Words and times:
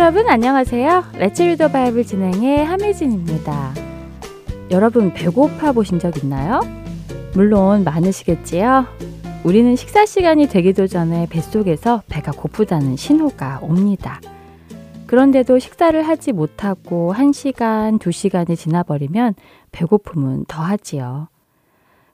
여러분 0.00 0.30
안녕하세요. 0.30 1.04
레츠 1.18 1.42
리더 1.42 1.68
바이블 1.68 2.04
진행의 2.04 2.64
함혜진입니다. 2.64 3.74
여러분 4.70 5.12
배고파 5.12 5.72
보신 5.72 5.98
적 5.98 6.16
있나요? 6.16 6.60
물론 7.34 7.84
많으시겠지요. 7.84 8.86
우리는 9.44 9.76
식사 9.76 10.06
시간이 10.06 10.48
되기도 10.48 10.86
전에 10.86 11.26
뱃속에서 11.28 12.02
배가 12.08 12.32
고프다는 12.32 12.96
신호가 12.96 13.58
옵니다. 13.60 14.22
그런데도 15.06 15.58
식사를 15.58 16.02
하지 16.08 16.32
못하고 16.32 17.12
1시간, 17.14 17.98
2시간이 17.98 18.56
지나버리면 18.56 19.34
배고픔은 19.70 20.46
더하지요. 20.48 21.28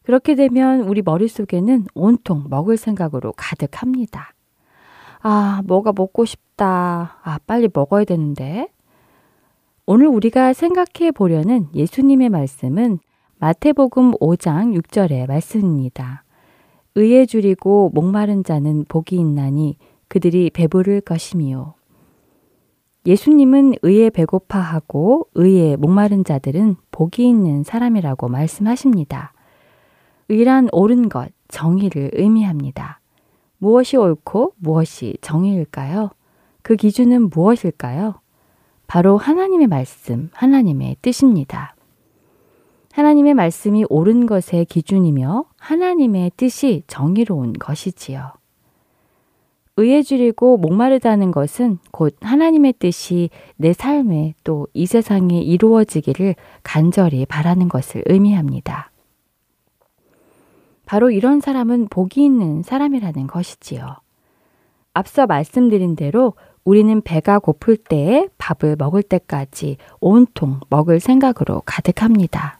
그렇게 0.02 0.34
되면 0.34 0.80
우리 0.80 1.02
머릿속에는 1.02 1.86
온통 1.94 2.46
먹을 2.50 2.78
생각으로 2.78 3.32
가득합니다. 3.36 4.34
아, 5.22 5.62
뭐가 5.64 5.92
먹고 5.94 6.24
싶 6.24 6.45
다. 6.56 7.18
아, 7.22 7.38
빨리 7.46 7.68
먹어야 7.72 8.04
되는데. 8.04 8.68
오늘 9.84 10.08
우리가 10.08 10.52
생각해 10.52 11.12
보려는 11.14 11.68
예수님의 11.74 12.30
말씀은 12.30 12.98
마태복음 13.38 14.12
5장 14.12 14.76
6절의 14.80 15.28
말씀입니다. 15.28 16.24
의에 16.94 17.26
줄이고 17.26 17.90
목마른 17.94 18.42
자는 18.42 18.84
복이 18.88 19.16
있나니 19.16 19.76
그들이 20.08 20.50
배부를 20.50 21.02
것이미요. 21.02 21.74
예수님은 23.04 23.74
의에 23.82 24.10
배고파하고 24.10 25.28
의에 25.34 25.76
목마른 25.76 26.24
자들은 26.24 26.76
복이 26.90 27.28
있는 27.28 27.62
사람이라고 27.62 28.28
말씀하십니다. 28.28 29.32
의란 30.28 30.68
옳은 30.72 31.08
것, 31.10 31.30
정의를 31.48 32.10
의미합니다. 32.14 33.00
무엇이 33.58 33.96
옳고 33.96 34.54
무엇이 34.56 35.16
정의일까요? 35.20 36.10
그 36.66 36.74
기준은 36.74 37.30
무엇일까요? 37.30 38.16
바로 38.88 39.18
하나님의 39.18 39.68
말씀, 39.68 40.30
하나님의 40.32 40.96
뜻입니다. 41.00 41.76
하나님의 42.90 43.34
말씀이 43.34 43.84
옳은 43.88 44.26
것의 44.26 44.64
기준이며 44.64 45.44
하나님의 45.58 46.32
뜻이 46.36 46.82
정의로운 46.88 47.52
것이지요. 47.52 48.32
의에 49.76 50.02
줄이고 50.02 50.56
목마르다는 50.56 51.30
것은 51.30 51.78
곧 51.92 52.16
하나님의 52.20 52.72
뜻이 52.80 53.30
내 53.54 53.72
삶에 53.72 54.34
또 54.42 54.66
이 54.74 54.86
세상에 54.86 55.40
이루어지기를 55.40 56.34
간절히 56.64 57.26
바라는 57.26 57.68
것을 57.68 58.02
의미합니다. 58.06 58.90
바로 60.84 61.12
이런 61.12 61.38
사람은 61.38 61.86
복이 61.90 62.24
있는 62.24 62.64
사람이라는 62.64 63.28
것이지요. 63.28 63.98
앞서 64.94 65.26
말씀드린 65.26 65.94
대로 65.94 66.32
우리는 66.66 67.00
배가 67.00 67.38
고플 67.38 67.76
때에 67.76 68.28
밥을 68.38 68.74
먹을 68.76 69.00
때까지 69.04 69.76
온통 70.00 70.58
먹을 70.68 70.98
생각으로 70.98 71.62
가득합니다. 71.64 72.58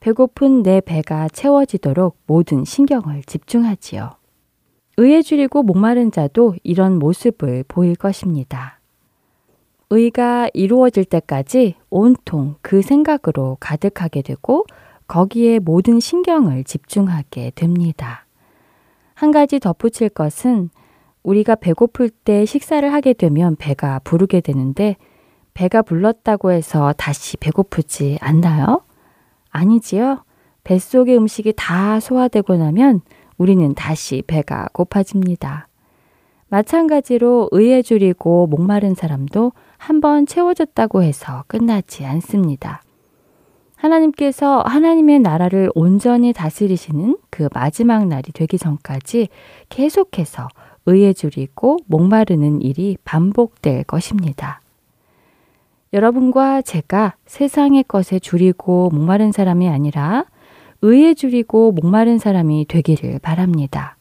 배고픈 0.00 0.64
내 0.64 0.80
배가 0.80 1.28
채워지도록 1.28 2.18
모든 2.26 2.64
신경을 2.64 3.22
집중하지요. 3.22 4.16
의에 4.96 5.22
줄이고 5.22 5.62
목마른 5.62 6.10
자도 6.10 6.56
이런 6.64 6.98
모습을 6.98 7.64
보일 7.68 7.94
것입니다. 7.94 8.80
의가 9.88 10.48
이루어질 10.52 11.04
때까지 11.04 11.76
온통 11.90 12.56
그 12.60 12.82
생각으로 12.82 13.56
가득하게 13.60 14.22
되고 14.22 14.66
거기에 15.06 15.60
모든 15.60 16.00
신경을 16.00 16.64
집중하게 16.64 17.52
됩니다. 17.54 18.26
한 19.14 19.30
가지 19.30 19.60
덧붙일 19.60 20.08
것은 20.08 20.70
우리가 21.26 21.56
배고플 21.56 22.08
때 22.08 22.44
식사를 22.44 22.90
하게 22.92 23.12
되면 23.12 23.56
배가 23.56 24.00
부르게 24.04 24.40
되는데 24.40 24.96
배가 25.54 25.82
불렀다고 25.82 26.52
해서 26.52 26.94
다시 26.96 27.36
배고프지 27.36 28.18
않나요? 28.20 28.82
아니지요. 29.50 30.22
뱃속의 30.62 31.16
음식이 31.16 31.54
다 31.56 31.98
소화되고 31.98 32.56
나면 32.56 33.00
우리는 33.38 33.74
다시 33.74 34.22
배가 34.26 34.68
고파집니다. 34.72 35.66
마찬가지로 36.48 37.48
의에 37.50 37.82
줄이고 37.82 38.46
목마른 38.46 38.94
사람도 38.94 39.52
한 39.78 40.00
번 40.00 40.26
채워졌다고 40.26 41.02
해서 41.02 41.42
끝나지 41.48 42.04
않습니다. 42.04 42.82
하나님께서 43.76 44.62
하나님의 44.62 45.20
나라를 45.20 45.70
온전히 45.74 46.32
다스리시는 46.32 47.18
그 47.30 47.48
마지막 47.52 48.06
날이 48.06 48.30
되기 48.32 48.58
전까지 48.58 49.28
계속해서 49.68 50.48
의에 50.86 51.12
줄이고 51.12 51.78
목마르는 51.86 52.62
일이 52.62 52.96
반복될 53.04 53.84
것입니다. 53.84 54.60
여러분과 55.92 56.62
제가 56.62 57.14
세상의 57.26 57.84
것에 57.84 58.18
줄이고 58.18 58.90
목마른 58.90 59.32
사람이 59.32 59.68
아니라 59.68 60.24
의에 60.82 61.14
줄이고 61.14 61.72
목마른 61.72 62.18
사람이 62.18 62.66
되기를 62.68 63.18
바랍니다. 63.20 63.96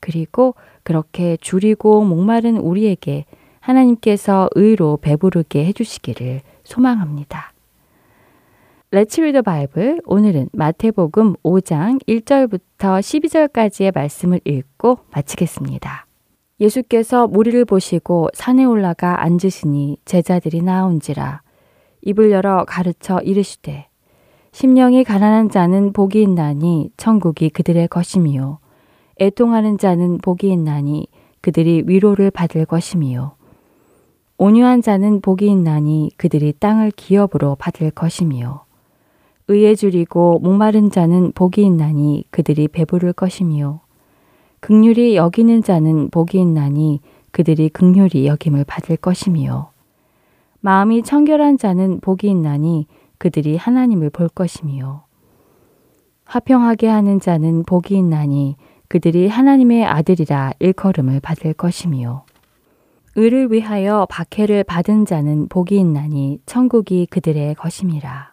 그리고 0.00 0.54
그렇게 0.82 1.36
줄이고 1.40 2.04
목마른 2.04 2.56
우리에게 2.56 3.24
하나님께서 3.60 4.48
의로 4.54 4.98
배부르게 5.00 5.64
해주시기를 5.66 6.40
소망합니다. 6.64 7.52
레츠 8.90 9.20
리더 9.22 9.40
바이블 9.40 10.02
오늘은 10.04 10.50
마태복음 10.52 11.34
5장 11.42 12.04
1절부터 12.06 13.00
12절까지의 13.00 13.94
말씀을 13.94 14.40
읽고 14.44 14.98
마치겠습니다. 15.12 16.06
예수께서 16.62 17.26
무리를 17.26 17.64
보시고 17.64 18.28
산에 18.34 18.64
올라가 18.64 19.24
앉으시니 19.24 19.98
제자들이 20.04 20.62
나온지라. 20.62 21.42
입을 22.02 22.30
열어 22.30 22.64
가르쳐 22.64 23.18
이르시되 23.18 23.88
심령이 24.52 25.02
가난한 25.02 25.50
자는 25.50 25.92
복이 25.92 26.22
있나니 26.22 26.90
천국이 26.96 27.50
그들의 27.50 27.88
것이미요. 27.88 28.58
애통하는 29.20 29.76
자는 29.78 30.18
복이 30.18 30.50
있나니 30.52 31.08
그들이 31.40 31.82
위로를 31.86 32.30
받을 32.30 32.64
것이미요. 32.64 33.32
온유한 34.38 34.82
자는 34.82 35.20
복이 35.20 35.48
있나니 35.48 36.12
그들이 36.16 36.52
땅을 36.60 36.92
기업으로 36.92 37.56
받을 37.56 37.90
것이미요. 37.90 38.60
의에 39.48 39.74
줄이고 39.74 40.38
목마른 40.38 40.90
자는 40.90 41.32
복이 41.32 41.64
있나니 41.64 42.24
그들이 42.30 42.68
배부를 42.68 43.12
것이미요 43.12 43.80
극률이 44.62 45.16
여기는 45.16 45.64
자는 45.64 46.08
복이 46.10 46.40
있나니 46.40 47.00
그들이 47.32 47.68
극률이 47.68 48.28
여김을 48.28 48.62
받을 48.62 48.96
것이미요. 48.96 49.70
마음이 50.60 51.02
청결한 51.02 51.58
자는 51.58 51.98
복이 51.98 52.28
있나니 52.30 52.86
그들이 53.18 53.56
하나님을 53.56 54.10
볼 54.10 54.28
것이미요. 54.28 55.02
화평하게 56.26 56.86
하는 56.86 57.18
자는 57.18 57.64
복이 57.64 57.96
있나니 57.96 58.54
그들이 58.86 59.26
하나님의 59.26 59.84
아들이라 59.84 60.52
일컬음을 60.60 61.18
받을 61.18 61.54
것이미요. 61.54 62.22
의를 63.16 63.50
위하여 63.50 64.06
박해를 64.08 64.62
받은 64.62 65.06
자는 65.06 65.48
복이 65.48 65.76
있나니 65.76 66.38
천국이 66.46 67.06
그들의 67.06 67.56
것임이라. 67.56 68.32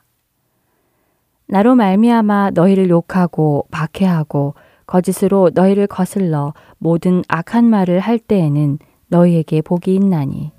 나로 1.47 1.73
말미암아 1.73 2.51
너희를 2.51 2.91
욕하고 2.91 3.65
박해하고 3.71 4.53
거짓으로 4.89 5.51
너희를 5.53 5.85
거슬러 5.85 6.53
모든 6.79 7.23
악한 7.27 7.65
말을 7.65 7.99
할 7.99 8.17
때에는 8.17 8.79
너희에게 9.07 9.61
복이 9.61 9.93
있나니 9.93 10.51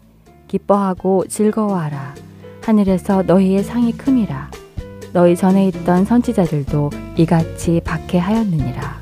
기뻐하고 0.47 1.27
즐거워하라 1.27 2.15
하늘에서 2.63 3.23
너희의 3.25 3.65
상이 3.65 3.93
큼이라 3.93 4.51
너희 5.13 5.35
전에 5.35 5.67
있던 5.67 6.05
선지자들도 6.05 6.91
이같이 7.17 7.81
박해하였느니라 7.85 9.01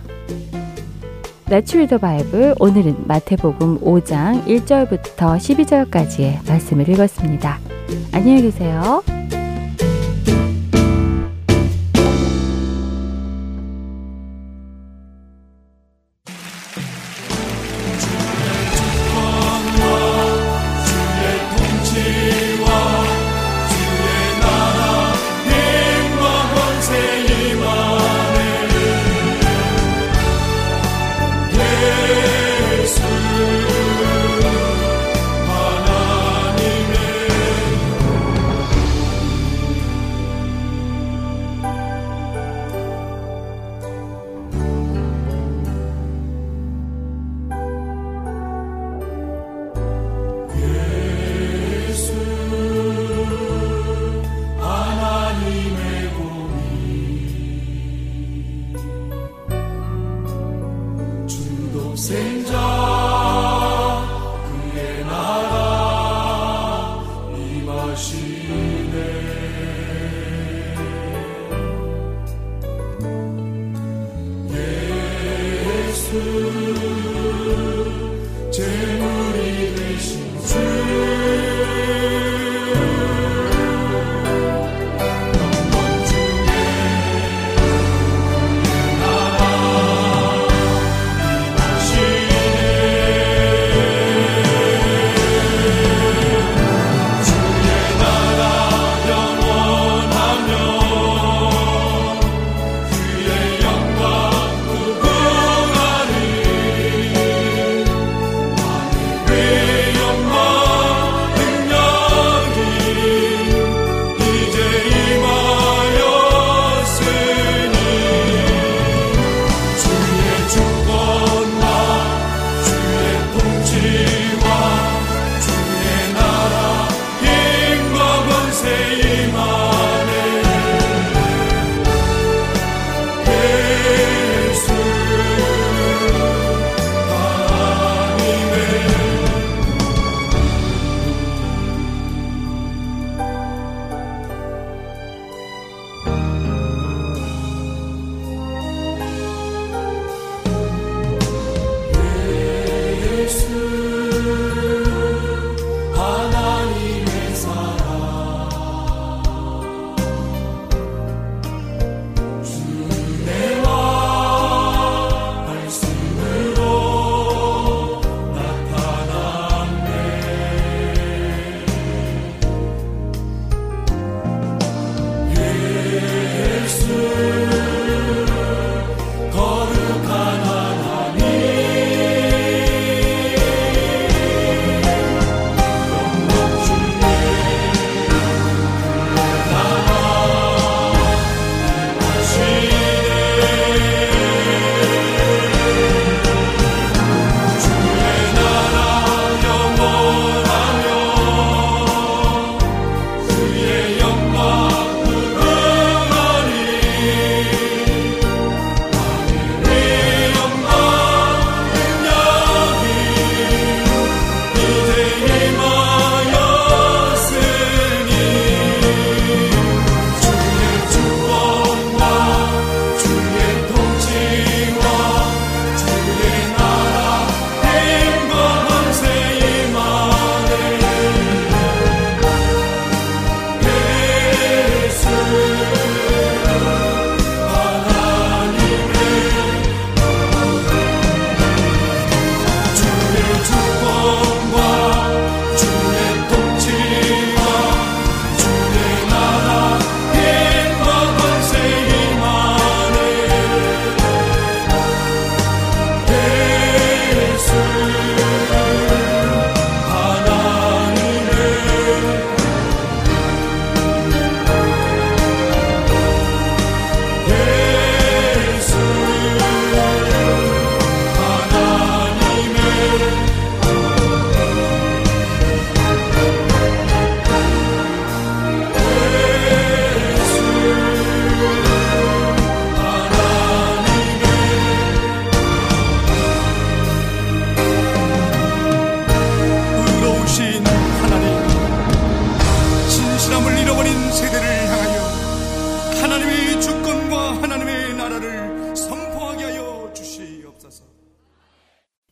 Let's 1.47 2.01
Bible 2.01 2.55
오늘은 2.59 3.07
마태복음 3.07 3.81
5장 3.81 4.45
1절부터 4.47 5.37
12절까지의 5.37 6.47
말씀을 6.47 6.89
읽었습니다. 6.91 7.59
안녕히 8.13 8.43
계세요. 8.43 9.03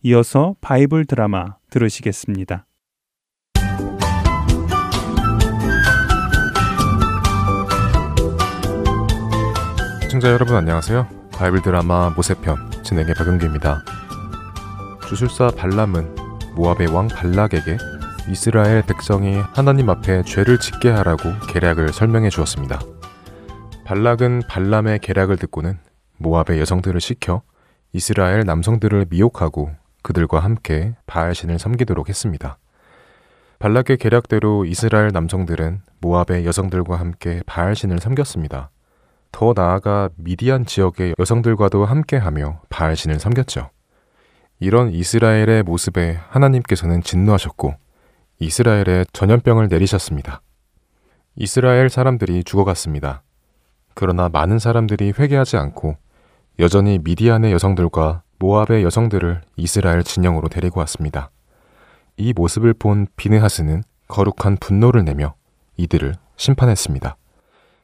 이어서 0.09 0.55
바이블 0.61 1.05
드라마 1.07 1.57
들으시겠습니다. 1.69 2.65
시청자 10.03 10.31
여러분 10.31 10.55
안녕하세요. 10.55 11.09
바이블 11.33 11.63
드라마 11.63 12.11
모세편 12.11 12.85
진행의 12.85 13.15
박은규입니다. 13.15 13.83
주술사 15.09 15.51
발람은 15.57 16.15
모압의 16.55 16.87
왕 16.95 17.09
발락에게 17.09 17.77
이스라엘 18.31 18.83
백성이 18.83 19.39
하나님 19.55 19.91
앞에 19.91 20.23
죄를 20.23 20.61
짓게 20.61 20.89
하라고 20.89 21.33
계략을 21.49 21.93
설명해 21.93 22.31
주었습니다. 22.31 22.79
발락은 23.85 24.43
발람의 24.49 25.01
계략을 25.01 25.37
듣고는 25.37 25.81
모압의 26.19 26.61
여성들을 26.61 27.01
시켜 27.01 27.43
이스라엘 27.93 28.45
남성들을 28.45 29.07
미혹하고 29.11 29.73
그들과 30.07 30.39
함께 30.39 30.95
바알신을 31.07 31.59
섬기도록 31.59 32.09
했습니다. 32.09 32.59
발락의 33.59 33.97
계략대로 33.97 34.65
이스라엘 34.65 35.11
남성들은 35.13 35.81
모압의 36.01 36.47
여성들과 36.47 36.95
함께 36.95 37.43
바알신을 37.45 37.99
섬겼습니다. 37.99 38.71
더 39.33 39.53
나아가 39.57 40.09
미디안 40.15 40.65
지역의 40.65 41.17
여성들과도 41.19 41.85
함께하며 41.85 42.61
바알신을 42.69 43.19
섬겼죠. 43.19 43.71
이런 44.61 44.93
이스라엘의 44.93 45.65
모습에 45.65 46.21
하나님께서는 46.29 47.03
진노하셨고 47.03 47.75
이스라엘에 48.39 49.07
전염병을 49.13 49.67
내리셨습니다. 49.67 50.41
이스라엘 51.35 51.89
사람들이 51.89 52.45
죽어갔습니다. 52.45 53.25
그러나 53.95 54.29
많은 54.29 54.61
사람들이 54.61 55.15
회개하지 55.19 55.57
않고 55.57 55.97
여전히 56.61 57.01
미디안의 57.03 57.51
여성들과 57.51 58.23
모압의 58.39 58.83
여성들을 58.85 59.43
이스라엘 59.57 60.03
진영으로 60.03 60.49
데리고 60.49 60.81
왔습니다. 60.81 61.31
이 62.17 62.33
모습을 62.35 62.75
본 62.75 63.07
비느하스는 63.17 63.83
거룩한 64.09 64.59
분노를 64.59 65.05
내며 65.05 65.35
이들을 65.77 66.15
심판했습니다. 66.37 67.17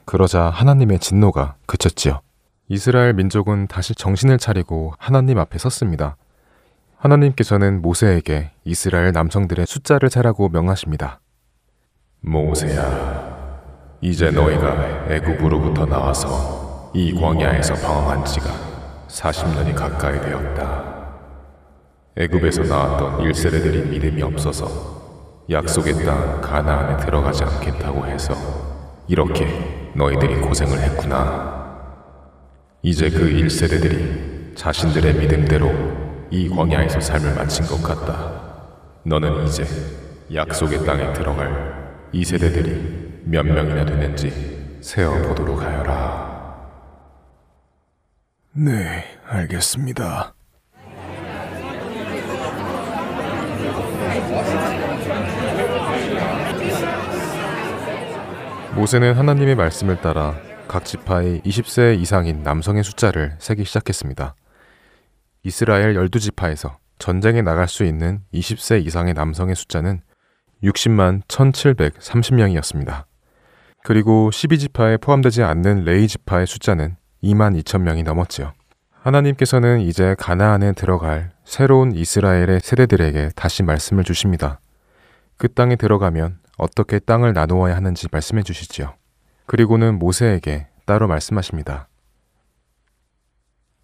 그러자 0.04 0.50
하나님의 0.50 0.98
진노가 0.98 1.56
그쳤지요. 1.66 2.20
이스라엘 2.68 3.12
민족은 3.14 3.66
다시 3.66 3.94
정신을 3.94 4.38
차리고 4.38 4.94
하나님 4.98 5.38
앞에 5.38 5.58
섰습니다. 5.58 6.16
하나님께서는 6.96 7.82
모세에게 7.82 8.52
이스라엘 8.64 9.12
남성들의 9.12 9.66
숫자를 9.66 10.08
세라고 10.08 10.48
명하십니다. 10.48 11.20
모세야, 12.20 13.60
이제 14.00 14.30
너희가 14.30 15.06
애굽으로부터 15.08 15.86
나와서 15.86 16.90
이 16.94 17.12
광야에서 17.20 17.74
방황한 17.74 18.24
지가 18.24 18.71
40년이 19.12 19.74
가까이 19.74 20.18
되었다. 20.20 20.92
애굽에서 22.16 22.62
나왔던 22.62 23.18
1세대들이 23.18 23.88
믿음이 23.88 24.22
없어서 24.22 25.44
약속의 25.50 26.04
땅 26.04 26.40
가나안에 26.40 27.04
들어가지 27.04 27.44
않겠다고 27.44 28.06
해서 28.06 28.34
이렇게 29.08 29.90
너희들이 29.94 30.36
고생을 30.40 30.78
했구나. 30.78 31.52
이제 32.82 33.10
그 33.10 33.28
1세대들이 33.28 34.56
자신들의 34.56 35.14
믿음대로 35.14 35.70
이 36.30 36.48
광야에서 36.48 37.00
삶을 37.00 37.34
마친 37.34 37.66
것 37.66 37.82
같다. 37.82 38.32
너는 39.04 39.44
이제 39.44 39.64
약속의 40.32 40.86
땅에 40.86 41.12
들어갈 41.12 42.08
2세대들이 42.14 43.24
몇 43.24 43.44
명이나 43.44 43.84
되는지 43.84 44.78
세어보도록 44.80 45.60
하여라. 45.60 46.31
네, 48.54 49.04
알겠습니다. 49.26 50.34
모세는 58.74 59.14
하나님의 59.14 59.54
말씀을 59.54 60.02
따라 60.02 60.34
각 60.68 60.84
지파의 60.84 61.40
20세 61.40 61.98
이상인 61.98 62.42
남성의 62.42 62.84
숫자를 62.84 63.36
세기 63.38 63.64
시작했습니다. 63.64 64.34
이스라엘 65.44 65.94
12지파에서 65.94 66.76
전쟁에 66.98 67.40
나갈 67.40 67.68
수 67.68 67.84
있는 67.84 68.20
20세 68.34 68.84
이상의 68.84 69.14
남성의 69.14 69.56
숫자는 69.56 70.02
60만 70.62 71.22
1730명이었습니다. 71.26 73.04
그리고 73.82 74.28
12지파에 74.30 75.00
포함되지 75.00 75.42
않는 75.42 75.84
레이 75.84 76.06
지파의 76.06 76.46
숫자는 76.46 76.96
2만 77.22 77.60
2천 77.62 77.82
명이 77.82 78.02
넘었지요. 78.02 78.52
하나님께서는 79.02 79.80
이제 79.80 80.14
가나안에 80.18 80.72
들어갈 80.72 81.30
새로운 81.44 81.92
이스라엘의 81.92 82.60
세대들에게 82.60 83.30
다시 83.34 83.62
말씀을 83.62 84.04
주십니다. 84.04 84.60
그 85.36 85.52
땅에 85.52 85.76
들어가면 85.76 86.38
어떻게 86.56 86.98
땅을 86.98 87.32
나누어야 87.32 87.74
하는지 87.74 88.06
말씀해 88.12 88.42
주시지요. 88.42 88.94
그리고는 89.46 89.98
모세에게 89.98 90.68
따로 90.86 91.08
말씀하십니다. 91.08 91.88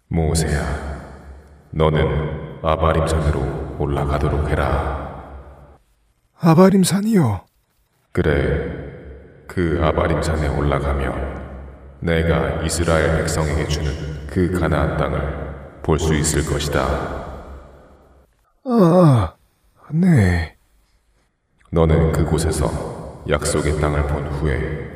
모세야, 0.07 1.01
너는 1.71 2.59
아바림 2.63 3.07
산으로 3.07 3.75
올라가도록 3.77 4.49
해라. 4.49 5.37
아바림 6.39 6.83
산이요. 6.83 7.41
그래, 8.11 9.43
그 9.47 9.79
아바림 9.83 10.21
산에 10.21 10.47
올라가면 10.47 11.38
내가 11.99 12.61
이스라엘 12.63 13.17
백성에게 13.17 13.67
주는 13.67 13.91
그 14.27 14.51
가나안 14.57 14.97
땅을 14.97 15.49
볼 15.83 15.99
수 15.99 16.13
있을 16.15 16.45
것이다. 16.45 16.81
아, 18.65 19.33
네. 19.91 20.55
너는 21.71 22.11
그곳에서 22.11 23.23
약속의 23.29 23.79
땅을 23.79 24.03
본 24.07 24.27
후에 24.27 24.87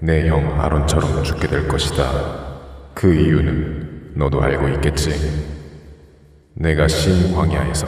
내 0.00 0.28
형 0.28 0.60
아론처럼 0.60 1.22
죽게 1.24 1.48
될 1.48 1.68
것이다. 1.68 2.04
그 2.94 3.12
이유는 3.12 4.12
너도 4.14 4.40
알고 4.42 4.68
있겠지. 4.68 5.10
내가 6.54 6.88
신 6.88 7.34
광야에서 7.34 7.86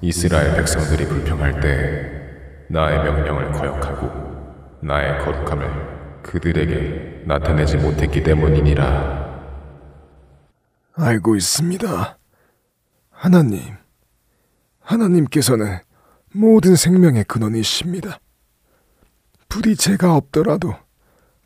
이스라엘 0.00 0.56
백성들이 0.56 1.06
불평할 1.06 1.60
때 1.60 2.10
나의 2.68 3.04
명령을 3.04 3.52
거역하고 3.52 4.10
나의 4.80 5.20
거룩함을 5.24 6.22
그들에게 6.22 7.13
나타내지 7.26 7.76
못했기 7.76 8.22
때문이니라. 8.22 9.24
알고 10.96 11.36
있습니다. 11.36 12.18
하나님, 13.10 13.60
하나님께서는 14.80 15.78
모든 16.32 16.76
생명의 16.76 17.24
근원이십니다. 17.24 18.18
부디 19.48 19.76
제가 19.76 20.14
없더라도 20.16 20.74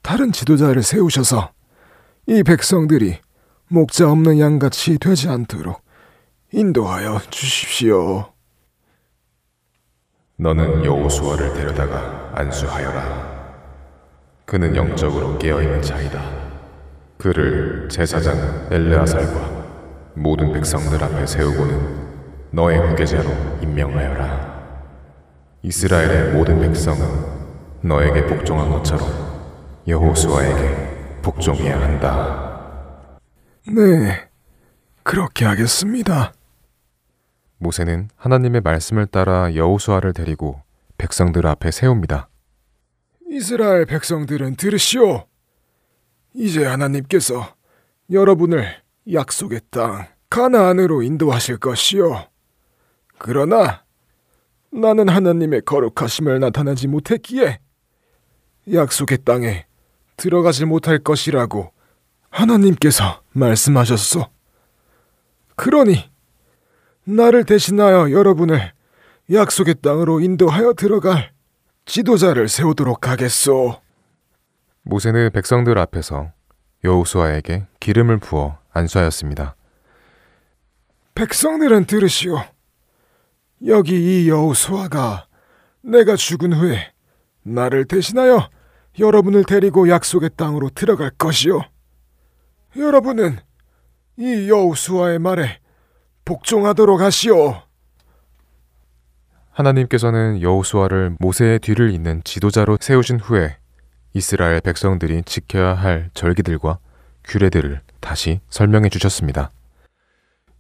다른 0.03 0.33
지도자를 0.33 0.83
세우셔서 0.83 1.53
이 2.27 2.43
백성들이 2.43 3.19
목자 3.69 4.11
없는 4.11 4.39
양같이 4.39 4.99
되지 4.99 5.29
않도록 5.29 5.83
인도하여 6.53 7.21
주십시오. 7.31 8.33
너는 10.37 10.85
여호수아를 10.85 11.53
데려다가 11.55 12.33
안수하여라. 12.35 13.38
그는 14.49 14.75
영적으로 14.75 15.37
깨어있는 15.37 15.83
자이다. 15.83 16.23
그를 17.19 17.87
제사장 17.91 18.67
엘르아살과 18.71 19.67
모든 20.15 20.55
백성들 20.55 21.05
앞에 21.05 21.27
세우고는 21.27 22.09
너의 22.53 22.79
후계자로 22.79 23.29
임명하여라. 23.61 24.49
이스라엘의 25.61 26.33
모든 26.33 26.61
백성은 26.61 27.07
너에게 27.83 28.25
복종한 28.25 28.71
것처럼 28.71 29.07
여호수아에게 29.87 31.21
복종해야 31.21 31.79
한다. 31.79 33.19
네, 33.67 34.31
그렇게 35.03 35.45
하겠습니다. 35.45 36.33
모세는 37.59 38.09
하나님의 38.17 38.63
말씀을 38.63 39.09
따라 39.09 39.55
여호수아를 39.55 40.15
데리고 40.15 40.63
백성들 40.97 41.47
앞에 41.47 41.71
세웁니다. 41.71 42.31
이스라엘 43.31 43.85
백성들은 43.85 44.57
들으시오. 44.57 45.27
이제 46.35 46.65
하나님께서 46.65 47.55
여러분을 48.11 48.67
약속의 49.13 49.61
땅 49.71 50.07
가나안으로 50.31 51.03
인도하실 51.03 51.59
것이오. 51.59 52.25
그러나 53.19 53.85
나는 54.71 55.09
하나님의 55.09 55.63
거룩하심을 55.63 56.41
나타내지 56.41 56.89
못했기에 56.89 57.61
약속의 58.73 59.19
땅에 59.25 59.67
들어가지 60.17 60.65
못할 60.65 60.99
것이라고 60.99 61.73
하나님께서 62.31 63.23
말씀하셨소. 63.33 64.27
그러니 65.55 66.11
나를 67.05 67.45
대신하여 67.45 68.11
여러분을 68.11 68.73
약속의 69.31 69.77
땅으로 69.83 70.21
인도하여 70.21 70.73
들어갈 70.75 71.33
지도자를 71.89 72.49
세우도록 72.49 73.09
하겠소. 73.09 73.81
모세는 74.83 75.31
백성들 75.33 75.79
앞에서 75.79 76.33
여호수아에게 76.85 77.67
기름을 77.81 78.19
부어 78.19 78.59
안수하였습니다. 78.73 79.57
백성들은 81.15 81.87
들으시오. 81.87 82.45
여기 83.67 83.95
이 84.25 84.29
여호수아가 84.29 85.29
내가 85.81 86.15
죽은 86.15 86.53
후에 86.53 86.93
나를 87.43 87.87
대신하여 87.87 88.51
여러분을 88.99 89.45
데리고 89.45 89.89
약속의 89.89 90.31
땅으로 90.37 90.69
들어갈 90.69 91.11
것이요. 91.17 91.63
여러분은 92.77 93.39
이 94.19 94.51
여호수아의 94.51 95.21
말에 95.21 95.59
복종하도록 96.27 97.01
하시오. 97.01 97.63
하나님께서는 99.59 100.41
여호수아를 100.41 101.17
모세의 101.19 101.59
뒤를 101.59 101.91
잇는 101.91 102.23
지도자로 102.25 102.79
세우신 102.81 103.21
후에 103.21 103.57
이스라엘 104.15 104.61
백성들이 104.61 105.23
지켜야 105.25 105.75
할 105.75 106.11
절기들과 106.15 106.79
규례들을 107.25 107.81
다시 108.01 108.41
설명해 108.51 108.89
주셨습니다. 108.89 109.51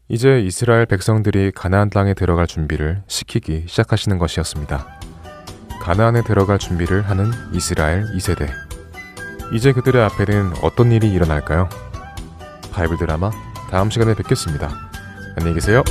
이제 0.08 0.40
이스라엘 0.40 0.86
백성들이 0.86 1.52
가나안 1.54 1.90
땅에 1.90 2.14
들어갈 2.14 2.46
준비를 2.46 3.02
시키기 3.06 3.64
시작하시는 3.66 4.18
것이었습니다. 4.18 4.86
가나안에 5.80 6.22
들어갈 6.22 6.58
준비를 6.58 7.02
하는 7.02 7.30
이스라엘 7.52 8.04
2세대. 8.14 8.50
이제 9.52 9.72
그들의 9.72 10.02
앞에는 10.02 10.54
어떤 10.62 10.92
일이 10.92 11.10
일어날까요? 11.12 11.68
바이블 12.72 12.98
드라마 12.98 13.30
다음 13.70 13.90
시간에 13.90 14.14
뵙겠습니다. 14.14 14.70
안녕히 15.36 15.54
계세요. 15.54 15.82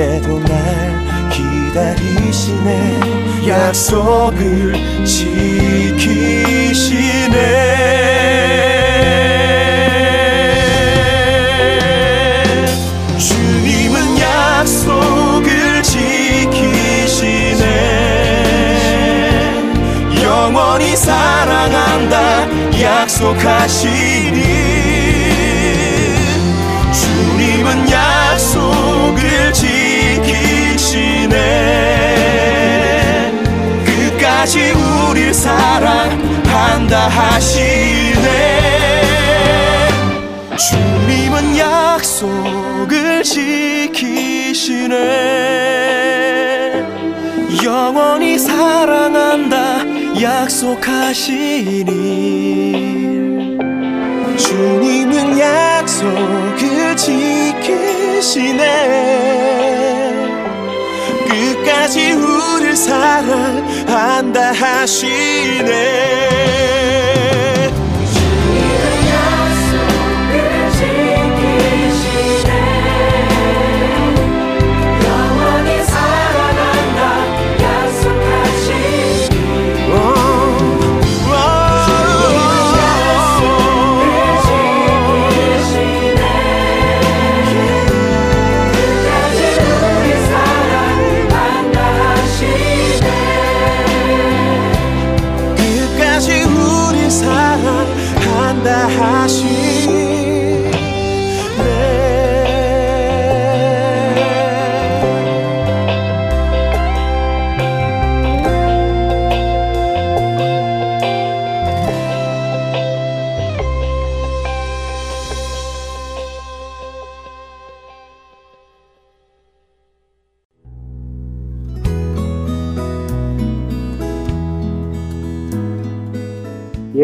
그때도 0.00 0.40
날 0.40 1.28
기다리시네. 1.30 3.00
약속을 3.46 4.72
지키시네. 5.04 6.06
주님은 13.18 14.18
약속을 14.18 15.82
지키시네. 15.82 17.60
영원히 20.22 20.96
사랑한다. 20.96 22.48
약속하시 22.80 24.19
끝까지 34.40 34.72
우릴 34.72 35.34
사랑한다 35.34 37.08
하시네. 37.08 38.20
주님은 40.56 41.58
약속을 41.58 43.22
지키시네. 43.22 44.96
영원히 47.62 48.38
사랑한다 48.38 49.84
약속하시니. 50.22 51.90
주님은 54.38 55.38
약속을 55.38 56.96
지키시네. 56.96 58.64
끝까지 61.28 62.12
우릴 62.12 62.74
사랑 62.74 63.59
한다 63.90 64.52
하시네 64.52 66.10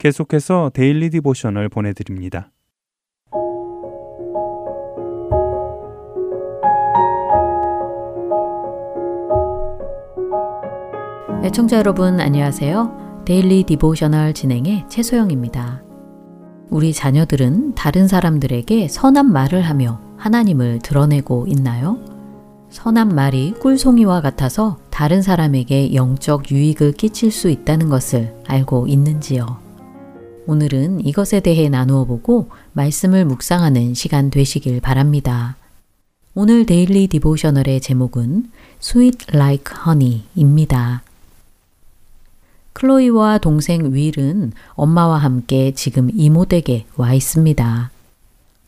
계속해서 0.00 0.70
Daily 0.72 1.10
Devotional 1.10 1.68
보내드립니다. 1.68 2.50
애청자 11.44 11.76
여러분 11.76 12.18
안녕하세요. 12.18 13.24
Daily 13.26 13.64
Devotional 13.64 14.32
진행의 14.32 14.86
최소영입니다. 14.88 15.82
우리 16.70 16.94
자녀들은 16.94 17.74
다른 17.74 18.08
사람들에게 18.08 18.88
선한 18.88 19.30
말을 19.30 19.60
하며 19.60 20.00
하나님을 20.16 20.78
드러내고 20.78 21.44
있나요? 21.46 21.98
선한 22.70 23.14
말이 23.14 23.52
꿀송이와 23.52 24.22
같아서 24.22 24.78
다른 24.88 25.20
사람에게 25.20 25.94
영적 25.94 26.50
유익을 26.50 26.92
끼칠 26.92 27.30
수 27.30 27.50
있다는 27.50 27.90
것을 27.90 28.34
알고 28.46 28.86
있는지요? 28.86 29.69
오늘은 30.46 31.04
이것에 31.06 31.40
대해 31.40 31.68
나누어 31.68 32.04
보고 32.04 32.48
말씀을 32.72 33.24
묵상하는 33.24 33.94
시간 33.94 34.30
되시길 34.30 34.80
바랍니다. 34.80 35.56
오늘 36.34 36.64
Daily 36.64 37.08
Devotional의 37.08 37.80
제목은 37.80 38.50
Sweet 38.82 39.26
Like 39.34 39.76
Honey입니다. 39.86 41.02
클로이와 42.72 43.38
동생 43.38 43.92
윌은 43.92 44.52
엄마와 44.74 45.18
함께 45.18 45.72
지금 45.74 46.08
이모 46.14 46.46
댁에 46.46 46.86
와 46.96 47.12
있습니다. 47.12 47.90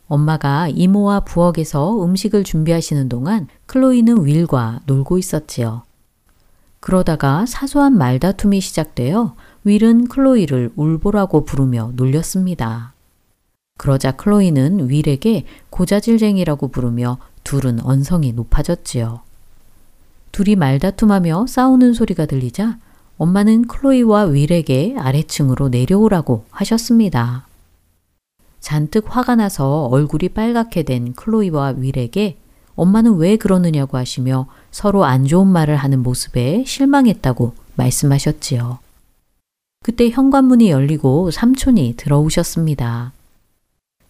엄마가 0.08 0.68
이모와 0.68 1.20
부엌에서 1.20 2.04
음식을 2.04 2.44
준비하시는 2.44 3.08
동안 3.08 3.48
클로이는 3.66 4.26
윌과 4.26 4.80
놀고 4.84 5.16
있었지요. 5.18 5.84
그러다가 6.80 7.46
사소한 7.46 7.96
말다툼이 7.96 8.60
시작되어 8.60 9.34
윌은 9.64 10.08
클로이를 10.08 10.72
울보라고 10.74 11.44
부르며 11.44 11.92
놀렸습니다. 11.94 12.94
그러자 13.78 14.12
클로이는 14.12 14.90
윌에게 14.90 15.44
고자질쟁이라고 15.70 16.68
부르며 16.68 17.18
둘은 17.44 17.80
언성이 17.84 18.32
높아졌지요. 18.32 19.20
둘이 20.32 20.56
말다툼하며 20.56 21.46
싸우는 21.46 21.92
소리가 21.94 22.26
들리자 22.26 22.78
엄마는 23.18 23.66
클로이와 23.66 24.24
윌에게 24.24 24.96
아래층으로 24.98 25.68
내려오라고 25.68 26.44
하셨습니다. 26.50 27.46
잔뜩 28.60 29.04
화가 29.08 29.36
나서 29.36 29.86
얼굴이 29.86 30.30
빨갛게 30.30 30.84
된 30.84 31.12
클로이와 31.12 31.74
윌에게 31.78 32.38
엄마는 32.74 33.16
왜 33.16 33.36
그러느냐고 33.36 33.96
하시며 33.96 34.46
서로 34.70 35.04
안 35.04 35.26
좋은 35.26 35.46
말을 35.46 35.76
하는 35.76 36.02
모습에 36.02 36.64
실망했다고 36.66 37.54
말씀하셨지요. 37.76 38.78
그때 39.82 40.08
현관문이 40.10 40.70
열리고 40.70 41.30
삼촌이 41.30 41.94
들어오셨습니다. 41.96 43.12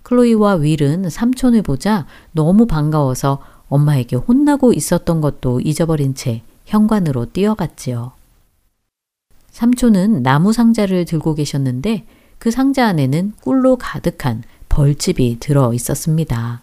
클로이와 0.02 0.56
윌은 0.56 1.08
삼촌을 1.08 1.62
보자 1.62 2.06
너무 2.32 2.66
반가워서 2.66 3.38
엄마에게 3.68 4.16
혼나고 4.16 4.74
있었던 4.74 5.22
것도 5.22 5.60
잊어버린 5.60 6.14
채 6.14 6.42
현관으로 6.66 7.26
뛰어갔지요. 7.32 8.12
삼촌은 9.50 10.22
나무 10.22 10.52
상자를 10.52 11.06
들고 11.06 11.34
계셨는데 11.34 12.04
그 12.38 12.50
상자 12.50 12.86
안에는 12.86 13.32
꿀로 13.40 13.76
가득한 13.76 14.42
벌집이 14.68 15.38
들어 15.40 15.72
있었습니다. 15.72 16.62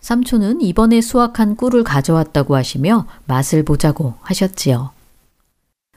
삼촌은 0.00 0.60
이번에 0.60 1.00
수확한 1.00 1.56
꿀을 1.56 1.82
가져왔다고 1.82 2.56
하시며 2.56 3.06
맛을 3.26 3.64
보자고 3.64 4.14
하셨지요. 4.20 4.93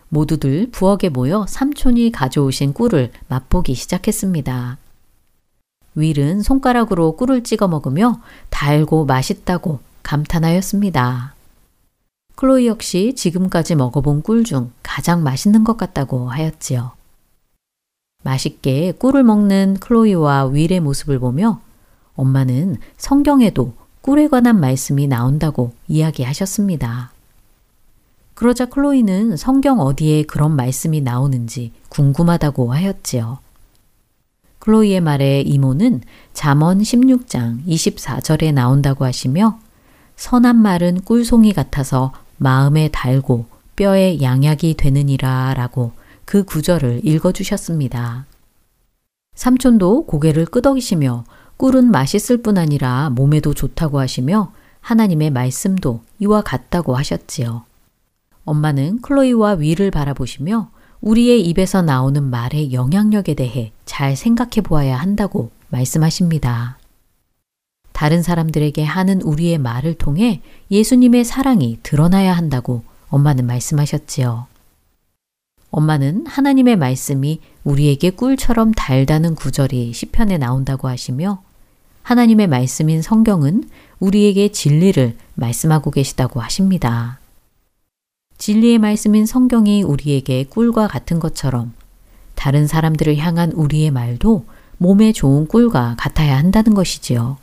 모두들 0.10 0.70
부엌에 0.72 1.10
모여 1.10 1.46
삼촌이 1.48 2.12
가져오신 2.12 2.74
꿀을 2.74 3.12
맛보기 3.28 3.74
시작했습니다. 3.74 4.78
윌은 5.96 6.42
손가락으로 6.42 7.16
꿀을 7.16 7.44
찍어 7.44 7.68
먹으며 7.68 8.22
달고 8.50 9.06
맛있다고 9.06 9.80
감탄하였습니다. 10.04 11.34
클로이 12.36 12.68
역시 12.68 13.14
지금까지 13.16 13.76
먹어본 13.76 14.22
꿀 14.22 14.44
중 14.44 14.72
가장 14.84 15.24
맛있는 15.24 15.64
것 15.64 15.76
같다고 15.76 16.30
하였지요. 16.30 16.92
맛있게 18.24 18.92
꿀을 18.92 19.24
먹는 19.24 19.78
클로이와 19.80 20.46
윌의 20.46 20.80
모습을 20.82 21.18
보며 21.20 21.60
엄마는 22.16 22.78
성경에도 22.98 23.74
꿀에 24.02 24.28
관한 24.28 24.60
말씀이 24.60 25.08
나온다고 25.08 25.74
이야기하셨습니다. 25.88 27.12
그러자 28.38 28.68
클로이는 28.68 29.36
성경 29.36 29.80
어디에 29.80 30.22
그런 30.22 30.56
말씀이 30.56 31.02
나오는지 31.02 31.72
궁금하다고 31.90 32.72
하였지요. 32.72 33.40
클로이의 34.60 35.02
말에 35.02 35.42
이모는 35.42 36.02
잠언 36.34 36.78
16장 36.78 37.66
24절에 37.66 38.54
나온다고 38.54 39.06
하시며 39.06 39.58
선한 40.18 40.56
말은 40.56 41.02
꿀송이 41.02 41.54
같아서 41.54 42.14
마음에 42.38 42.90
달고 42.90 43.48
뼈에 43.76 44.22
양약이 44.22 44.76
되느니라 44.76 45.56
라고 45.56 45.94
그 46.24 46.44
구절을 46.44 47.02
읽어주셨습니다. 47.06 48.28
삼촌도 49.34 50.06
고개를 50.06 50.46
끄덕이시며 50.46 51.24
꿀은 51.58 51.90
맛있을 51.90 52.44
뿐 52.44 52.60
아니라 52.60 53.10
몸에도 53.10 53.56
좋다고 53.56 54.00
하시며 54.00 54.52
하나님의 54.82 55.32
말씀도 55.32 56.02
이와 56.20 56.42
같다고 56.42 56.96
하셨지요. 56.96 57.66
엄마는 58.48 59.02
클로이와 59.02 59.56
위를 59.56 59.92
바라보시며 59.92 60.70
우리의 61.02 61.42
입에서 61.42 61.82
나오는 61.82 62.24
말의 62.24 62.74
영향력에 62.74 63.36
대해 63.36 63.72
잘 63.86 64.16
생각해 64.16 64.62
보아야 64.64 64.98
한다고 64.98 65.52
말씀하십니다. 65.70 66.80
다른 67.92 68.24
사람들에게 68.24 68.84
하는 68.84 69.22
우리의 69.22 69.58
말을 69.58 69.96
통해 69.96 70.42
예수님의 70.72 71.26
사랑이 71.26 71.80
드러나야 71.84 72.34
한다고 72.34 72.84
엄마는 73.10 73.46
말씀하셨지요. 73.46 74.48
엄마는 75.70 76.26
하나님의 76.26 76.78
말씀이 76.78 77.42
우리에게 77.66 78.12
꿀처럼 78.12 78.72
달다는 78.72 79.36
구절이 79.36 79.92
시편에 79.92 80.38
나온다고 80.38 80.88
하시며 80.88 81.42
하나님의 82.04 82.48
말씀인 82.48 83.02
성경은 83.02 83.66
우리에게 84.00 84.54
진리를 84.54 85.18
말씀하고 85.36 85.92
계시다고 85.92 86.40
하십니다. 86.40 87.20
진리의 88.38 88.78
말씀인 88.78 89.26
성경이 89.26 89.84
우리에게 89.84 90.46
꿀과 90.46 90.88
같은 90.88 91.20
것처럼 91.20 91.74
다른 92.36 92.68
사람들을 92.68 93.18
향한 93.18 93.52
우리의 93.52 93.92
말도 93.92 94.46
몸에 94.78 95.12
좋은 95.12 95.48
꿀과 95.48 95.96
같아야 95.98 96.38
한다는 96.38 96.74
것이지요. 96.74 97.38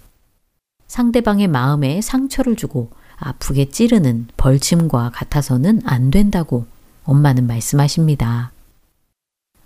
상대방의 0.87 1.49
마음에 1.49 2.01
상처를 2.01 2.55
주고 2.55 2.91
아프게 3.17 3.71
찌르는 3.71 4.29
벌침과 4.37 5.11
같아서는 5.13 5.83
안 5.85 6.11
된다고 6.11 6.67
엄마는 7.05 7.47
말씀하십니다. 7.47 8.53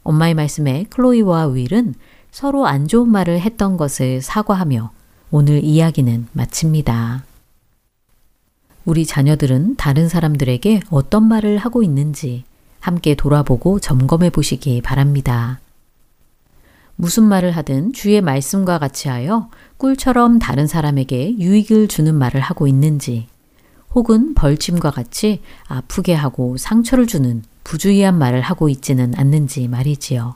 엄마의 0.03 0.35
말씀에 0.35 0.85
클로이와 0.89 1.49
윌은 1.49 1.95
서로 2.31 2.67
안 2.67 2.89
좋은 2.89 3.11
말을 3.11 3.41
했던 3.41 3.77
것을 3.77 4.23
사과하며 4.23 4.91
오늘 5.31 5.63
이야기는 5.63 6.29
마칩니다. 6.33 7.28
우리 8.89 9.05
자녀들은 9.05 9.77
다른 9.77 10.09
사람들에게 10.09 10.81
어떤 10.89 11.29
말을 11.29 11.59
하고 11.59 11.83
있는지 11.83 12.45
함께 12.81 13.15
돌아보고 13.15 13.81
점검해 13.81 14.31
보시기 14.31 14.81
바랍니다. 14.81 15.61
무슨 16.97 17.25
말을 17.25 17.51
하든 17.51 17.93
주의 17.93 18.19
말씀과 18.23 18.79
같이 18.79 19.09
하여 19.09 19.51
꿀처럼 19.77 20.39
다른 20.39 20.67
사람에게 20.67 21.39
유익을 21.39 21.89
주는 21.89 22.15
말을 22.15 22.41
하고 22.41 22.67
있는지 22.67 23.29
혹은 23.95 24.33
벌침과 24.33 24.91
같이 24.91 25.43
아프게 25.67 26.15
하고 26.15 26.57
상처를 26.57 27.07
주는 27.07 27.43
부주의한 27.65 28.17
말을 28.17 28.41
하고 28.41 28.71
있지는 28.71 29.13
않는지 29.19 29.69
말이지요. 29.69 30.35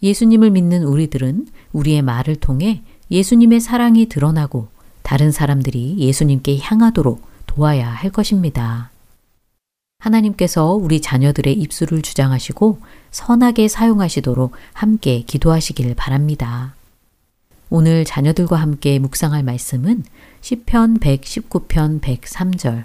예수님을 0.00 0.52
믿는 0.52 0.84
우리들은 0.84 1.48
우리의 1.72 2.02
말을 2.02 2.36
통해 2.36 2.84
예수님의 3.10 3.58
사랑이 3.58 4.06
드러나고 4.06 4.68
다른 5.02 5.32
사람들이 5.32 5.96
예수님께 5.98 6.58
향하도록 6.60 7.31
도와야 7.54 7.90
할 7.90 8.10
것입니다. 8.10 8.90
하나님께서 9.98 10.72
우리 10.72 11.00
자녀들의 11.00 11.52
입술을 11.52 12.00
주장하시고 12.00 12.78
선하게 13.10 13.68
사용하시도록 13.68 14.52
함께 14.72 15.20
기도하시길 15.20 15.94
바랍니다. 15.94 16.74
오늘 17.68 18.04
자녀들과 18.04 18.56
함께 18.56 18.98
묵상할 18.98 19.42
말씀은 19.42 20.02
시편 20.40 20.98
119편 20.98 22.00
103절 22.00 22.84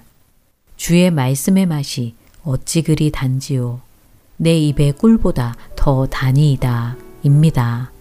주의 0.76 1.10
말씀의 1.12 1.66
맛이 1.66 2.14
어찌 2.44 2.84
그리 2.84 3.10
단지요 3.10 3.82
내 4.36 4.58
입의 4.58 4.94
꿀보다 4.94 5.56
더 5.76 6.06
다니이다 6.08 6.98
입니다. 7.24 7.92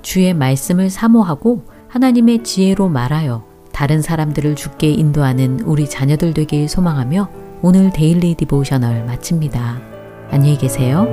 주의 0.00 0.34
말씀을 0.34 0.90
사모하고 0.90 1.64
하나님의 1.88 2.42
지혜로 2.42 2.88
말하여 2.88 3.51
다른 3.72 4.02
사람들을 4.02 4.54
죽게 4.54 4.90
인도하는 4.90 5.60
우리 5.60 5.88
자녀들 5.88 6.34
되길 6.34 6.68
소망하며 6.68 7.28
오늘 7.62 7.90
데일리 7.92 8.34
디보셔널 8.34 9.04
마칩니다. 9.04 9.80
안녕히 10.30 10.56
계세요. 10.58 11.06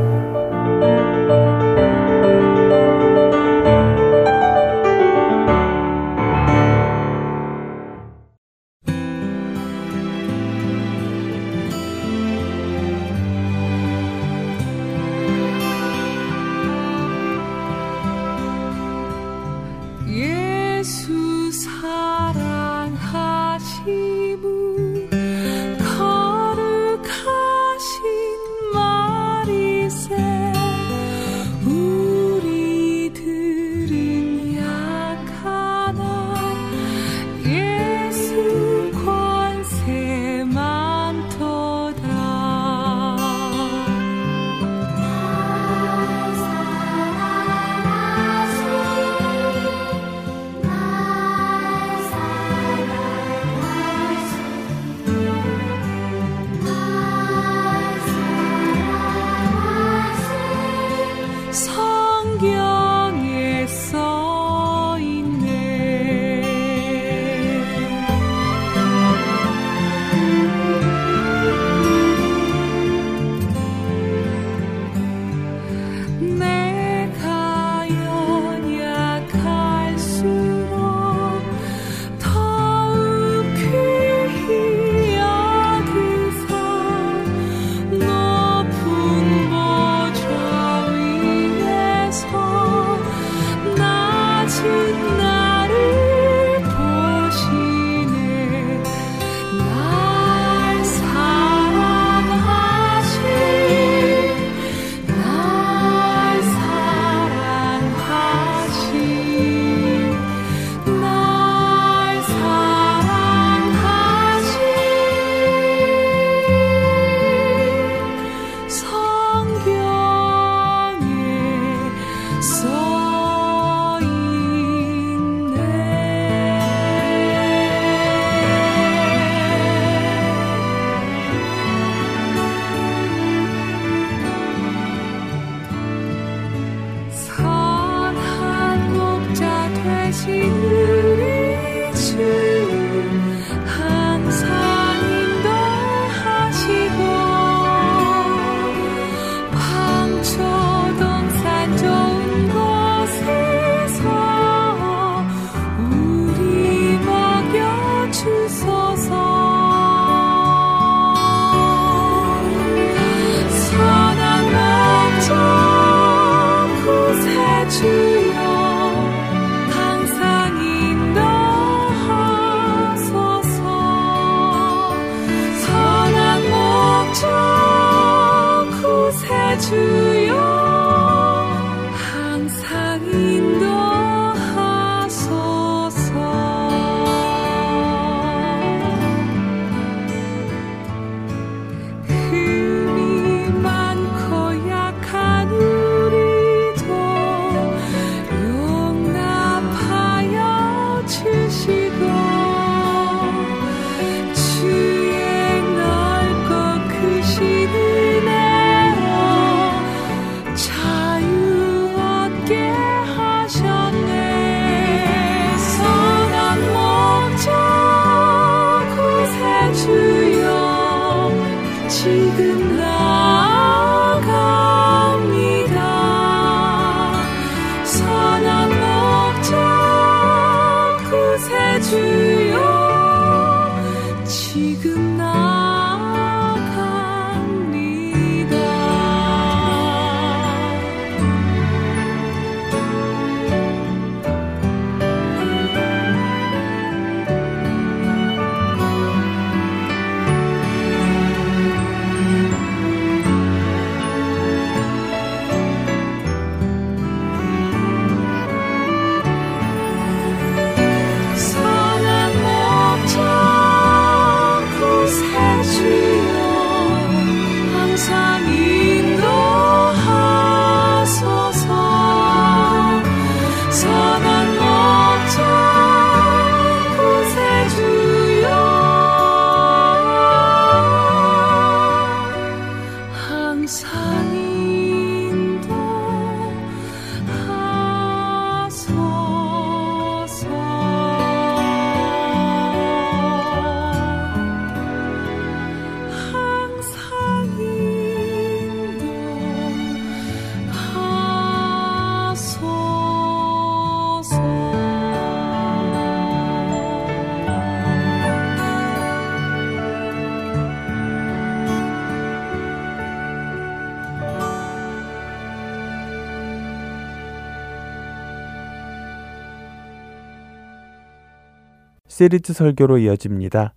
시리즈 322.10 322.54
설교로 322.54 322.98
이어집니다. 322.98 323.74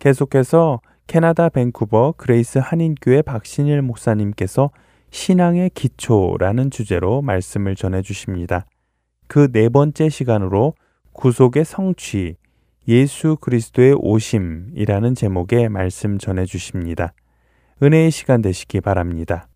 계속해서 0.00 0.80
캐나다 1.06 1.48
밴쿠버 1.48 2.14
그레이스 2.18 2.58
한인교회 2.58 3.22
박신일 3.22 3.80
목사님께서 3.80 4.70
신앙의 5.10 5.70
기초라는 5.70 6.70
주제로 6.70 7.22
말씀을 7.22 7.76
전해 7.76 8.02
주십니다. 8.02 8.66
그 9.28 9.50
네 9.50 9.68
번째 9.68 10.08
시간으로 10.08 10.74
구속의 11.12 11.64
성취, 11.64 12.36
예수 12.88 13.36
그리스도의 13.40 13.94
오심이라는 13.98 15.14
제목의 15.14 15.68
말씀 15.68 16.18
전해 16.18 16.44
주십니다. 16.44 17.14
은혜의 17.82 18.10
시간 18.10 18.42
되시기 18.42 18.80
바랍니다. 18.80 19.48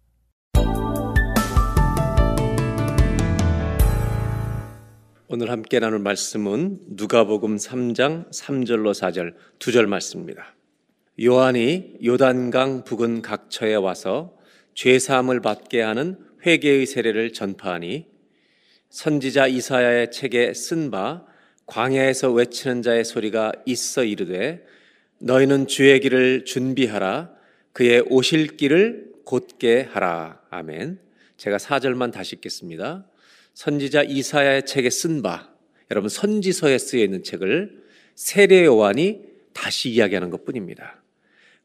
오늘 5.33 5.49
함께 5.49 5.79
나눌 5.79 6.01
말씀은 6.01 6.81
누가복음 6.89 7.55
3장 7.55 8.33
3절로 8.33 8.91
4절 8.91 9.35
두 9.61 9.71
절 9.71 9.87
말씀입니다. 9.87 10.57
요한이 11.23 11.99
요단강 12.05 12.83
부근 12.83 13.23
각처에 13.23 13.77
와서 13.77 14.37
죄 14.75 14.99
사함을 14.99 15.41
받게 15.41 15.83
하는 15.83 16.19
회개의 16.45 16.85
세례를 16.85 17.33
전파하니 17.33 18.09
선지자 18.89 19.47
이사야의 19.47 20.11
책에 20.11 20.53
쓴 20.53 20.91
바 20.91 21.25
광야에서 21.67 22.33
외치는 22.33 22.83
자의 22.83 23.05
소리가 23.05 23.53
있어 23.67 24.03
이르되 24.03 24.67
너희는 25.21 25.69
주의 25.69 26.01
길을 26.01 26.45
준비하라 26.45 27.31
그의 27.73 28.03
오실 28.11 28.57
길을 28.57 29.13
곧게 29.25 29.83
하라 29.93 30.41
아멘. 30.51 30.99
제가 31.37 31.59
4절만 31.59 32.11
다시 32.11 32.35
읽겠습니다. 32.35 33.07
선지자 33.61 34.05
이사야의 34.05 34.65
책에 34.65 34.89
쓴 34.89 35.21
바, 35.21 35.53
여러분 35.91 36.09
선지서에 36.09 36.79
쓰여 36.79 37.05
있는 37.05 37.23
책을 37.23 37.83
세례 38.15 38.65
요한이 38.65 39.21
다시 39.53 39.91
이야기하는 39.91 40.31
것 40.31 40.47
뿐입니다. 40.47 41.03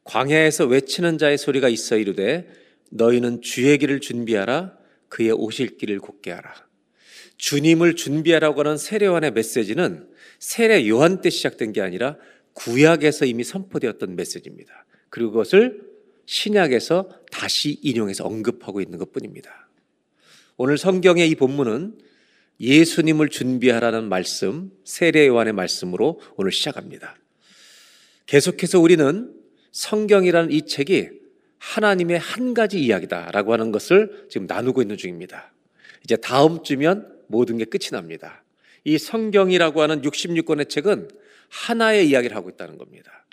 광야에서 0.03 0.65
외치는 0.65 1.17
자의 1.17 1.37
소리가 1.37 1.69
있어 1.69 1.95
이르되 1.95 2.49
너희는 2.89 3.41
주의 3.41 3.77
길을 3.77 4.01
준비하라 4.01 4.77
그의 5.07 5.31
오실 5.31 5.77
길을 5.77 5.99
곧게 5.99 6.31
하라. 6.31 6.53
주님을 7.37 7.95
준비하라고 7.95 8.59
하는 8.59 8.77
세례 8.77 9.05
요한의 9.05 9.31
메시지는 9.31 10.09
세례 10.37 10.85
요한 10.89 11.21
때 11.21 11.29
시작된 11.29 11.71
게 11.71 11.79
아니라 11.79 12.17
구약에서 12.55 13.23
이미 13.23 13.45
선포되었던 13.45 14.17
메시지입니다. 14.17 14.85
그리고 15.09 15.31
그것을 15.31 15.81
신약에서 16.25 17.21
다시 17.31 17.79
인용해서 17.81 18.25
언급하고 18.25 18.81
있는 18.81 18.97
것 18.97 19.13
뿐입니다. 19.13 19.64
오늘 20.57 20.77
성경의 20.77 21.29
이 21.29 21.35
본문은 21.35 21.99
예수님을 22.61 23.27
준비하라는 23.27 24.07
말씀, 24.07 24.71
세례 24.85 25.27
요한의 25.27 25.51
말씀으로 25.51 26.21
오늘 26.37 26.53
시작합니다. 26.53 27.17
계속해서 28.25 28.79
우리는 28.79 29.33
성경이라는 29.73 30.51
이 30.51 30.65
책이 30.65 31.09
하나님의 31.57 32.19
한 32.19 32.53
가지 32.53 32.79
이야기다라고 32.79 33.51
하는 33.51 33.73
것을 33.73 34.27
지금 34.29 34.47
나누고 34.47 34.81
있는 34.81 34.95
중입니다. 34.95 35.51
이제 36.05 36.15
다음 36.15 36.63
주면 36.63 37.19
모든 37.27 37.57
게 37.57 37.65
끝이 37.65 37.89
납니다. 37.91 38.41
이 38.85 38.97
성경이라고 38.97 39.81
하는 39.81 40.01
66권의 40.03 40.69
책은 40.69 41.09
하나의 41.49 42.07
이야기를 42.07 42.33
하고 42.33 42.49
있다는 42.49 42.77
겁니다. 42.77 43.25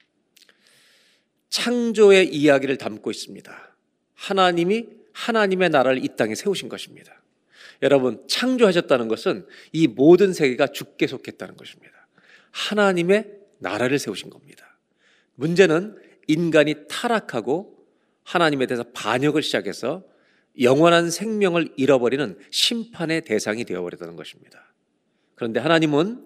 창조의 1.50 2.34
이야기를 2.34 2.78
담고 2.78 3.12
있습니다. 3.12 3.76
하나님이 4.14 5.01
하나님의 5.12 5.70
나라를 5.70 6.04
이 6.04 6.08
땅에 6.16 6.34
세우신 6.34 6.68
것입니다. 6.68 7.22
여러분, 7.82 8.22
창조하셨다는 8.28 9.08
것은 9.08 9.46
이 9.72 9.86
모든 9.88 10.32
세계가 10.32 10.68
죽게 10.68 11.06
속했다는 11.06 11.56
것입니다. 11.56 11.92
하나님의 12.52 13.32
나라를 13.58 13.98
세우신 13.98 14.30
겁니다. 14.30 14.78
문제는 15.34 15.96
인간이 16.28 16.74
타락하고 16.88 17.76
하나님에 18.22 18.66
대해서 18.66 18.84
반역을 18.92 19.42
시작해서 19.42 20.04
영원한 20.60 21.10
생명을 21.10 21.72
잃어버리는 21.76 22.38
심판의 22.50 23.22
대상이 23.22 23.64
되어버렸다는 23.64 24.16
것입니다. 24.16 24.72
그런데 25.34 25.60
하나님은 25.60 26.24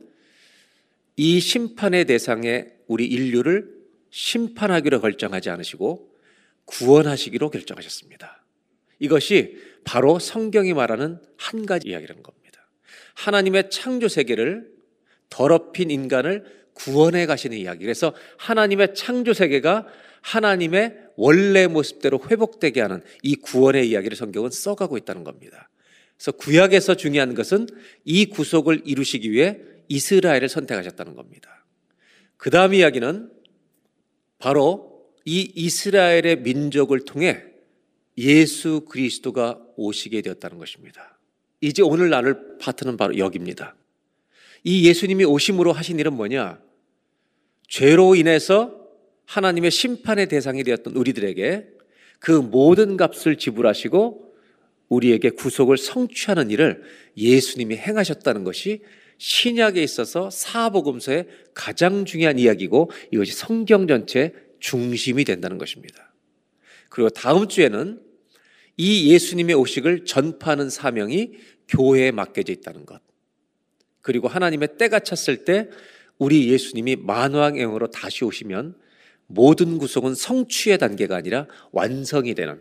이 1.16 1.40
심판의 1.40 2.04
대상에 2.04 2.66
우리 2.86 3.06
인류를 3.06 3.74
심판하기로 4.10 5.00
결정하지 5.00 5.50
않으시고 5.50 6.12
구원하시기로 6.66 7.50
결정하셨습니다. 7.50 8.44
이것이 8.98 9.56
바로 9.84 10.18
성경이 10.18 10.74
말하는 10.74 11.20
한 11.36 11.66
가지 11.66 11.88
이야기라는 11.88 12.22
겁니다. 12.22 12.68
하나님의 13.14 13.70
창조 13.70 14.08
세계를 14.08 14.68
더럽힌 15.30 15.90
인간을 15.90 16.44
구원해 16.74 17.26
가시는 17.26 17.56
이야기. 17.56 17.84
그래서 17.84 18.14
하나님의 18.38 18.94
창조 18.94 19.32
세계가 19.32 19.86
하나님의 20.20 20.94
원래 21.16 21.66
모습대로 21.66 22.20
회복되게 22.30 22.80
하는 22.80 23.02
이 23.22 23.36
구원의 23.36 23.88
이야기를 23.88 24.16
성경은 24.16 24.50
써가고 24.50 24.98
있다는 24.98 25.24
겁니다. 25.24 25.70
그래서 26.16 26.32
구약에서 26.32 26.94
중요한 26.96 27.34
것은 27.34 27.66
이 28.04 28.26
구속을 28.26 28.82
이루시기 28.84 29.30
위해 29.30 29.58
이스라엘을 29.88 30.48
선택하셨다는 30.48 31.14
겁니다. 31.14 31.64
그 32.36 32.50
다음 32.50 32.74
이야기는 32.74 33.30
바로 34.38 35.06
이 35.24 35.50
이스라엘의 35.54 36.40
민족을 36.42 37.04
통해 37.04 37.42
예수 38.18 38.82
그리스도가 38.88 39.60
오시게 39.76 40.22
되었다는 40.22 40.58
것입니다. 40.58 41.18
이제 41.60 41.82
오늘 41.82 42.10
나눌 42.10 42.58
파트는 42.58 42.96
바로 42.96 43.18
여기입니다. 43.18 43.74
이 44.64 44.88
예수님이 44.88 45.24
오심으로 45.24 45.72
하신 45.72 45.98
일은 45.98 46.14
뭐냐? 46.14 46.60
죄로 47.68 48.14
인해서 48.14 48.86
하나님의 49.26 49.70
심판의 49.70 50.28
대상이 50.28 50.64
되었던 50.64 50.94
우리들에게 50.96 51.68
그 52.18 52.30
모든 52.30 52.96
값을 52.96 53.36
지불하시고 53.36 54.34
우리에게 54.88 55.30
구속을 55.30 55.76
성취하는 55.76 56.50
일을 56.50 56.82
예수님이 57.16 57.76
행하셨다는 57.76 58.44
것이 58.44 58.82
신약에 59.18 59.82
있어서 59.82 60.30
사복음서의 60.30 61.26
가장 61.54 62.04
중요한 62.04 62.38
이야기고 62.38 62.90
이것이 63.10 63.32
성경 63.32 63.86
전체 63.86 64.32
중심이 64.60 65.24
된다는 65.24 65.58
것입니다. 65.58 66.12
그리고 66.88 67.10
다음 67.10 67.48
주에는 67.48 68.00
이 68.76 69.12
예수님의 69.12 69.54
오식을 69.56 70.04
전파하는 70.04 70.70
사명이 70.70 71.32
교회에 71.68 72.10
맡겨져 72.10 72.52
있다는 72.52 72.86
것. 72.86 73.00
그리고 74.02 74.28
하나님의 74.28 74.76
때가 74.78 75.00
찼을 75.00 75.44
때 75.44 75.68
우리 76.18 76.50
예수님이 76.50 76.96
만왕행으로 76.96 77.90
다시 77.90 78.24
오시면 78.24 78.76
모든 79.26 79.78
구속은 79.78 80.14
성취의 80.14 80.78
단계가 80.78 81.16
아니라 81.16 81.46
완성이 81.72 82.34
되는 82.34 82.60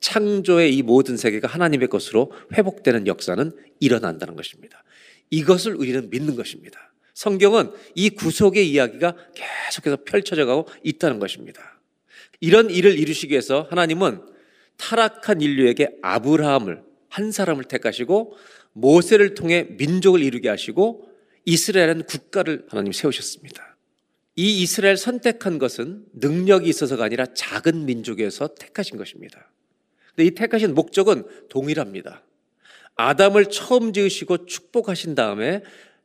창조의 0.00 0.74
이 0.74 0.82
모든 0.82 1.16
세계가 1.16 1.48
하나님의 1.48 1.88
것으로 1.88 2.32
회복되는 2.54 3.06
역사는 3.06 3.52
일어난다는 3.80 4.36
것입니다. 4.36 4.82
이것을 5.30 5.74
우리는 5.74 6.08
믿는 6.10 6.36
것입니다. 6.36 6.92
성경은 7.14 7.72
이 7.94 8.10
구속의 8.10 8.70
이야기가 8.70 9.14
계속해서 9.34 10.04
펼쳐져 10.04 10.46
가고 10.46 10.66
있다는 10.82 11.18
것입니다. 11.18 11.80
이런 12.40 12.70
일을 12.70 12.98
이루시기 12.98 13.32
위해서 13.32 13.66
하나님은 13.68 14.29
타락한 14.80 15.42
인류에게 15.42 15.98
아브라함을 16.00 16.82
한 17.10 17.32
사람을 17.32 17.64
택하시고 17.64 18.36
모세를 18.72 19.34
통해 19.34 19.66
민족을 19.76 20.22
이루게 20.22 20.48
하시고 20.48 21.08
이스라엘은 21.44 22.04
국가를 22.04 22.66
하나님 22.68 22.92
세우셨습니다. 22.92 23.76
이 24.36 24.62
이스라엘 24.62 24.96
선택한 24.96 25.58
것은 25.58 26.06
능력이 26.14 26.68
있어서가 26.68 27.04
아니라 27.04 27.26
작은 27.26 27.84
민족에서 27.84 28.54
택하신 28.54 28.96
것입니다. 28.96 29.50
근데 30.08 30.24
이 30.24 30.30
택하신 30.30 30.74
목적은 30.74 31.24
동일합니다. 31.50 32.22
아담을 32.96 33.46
처음 33.46 33.92
지으시고 33.92 34.46
축복하신 34.46 35.14
다음에 35.14 35.62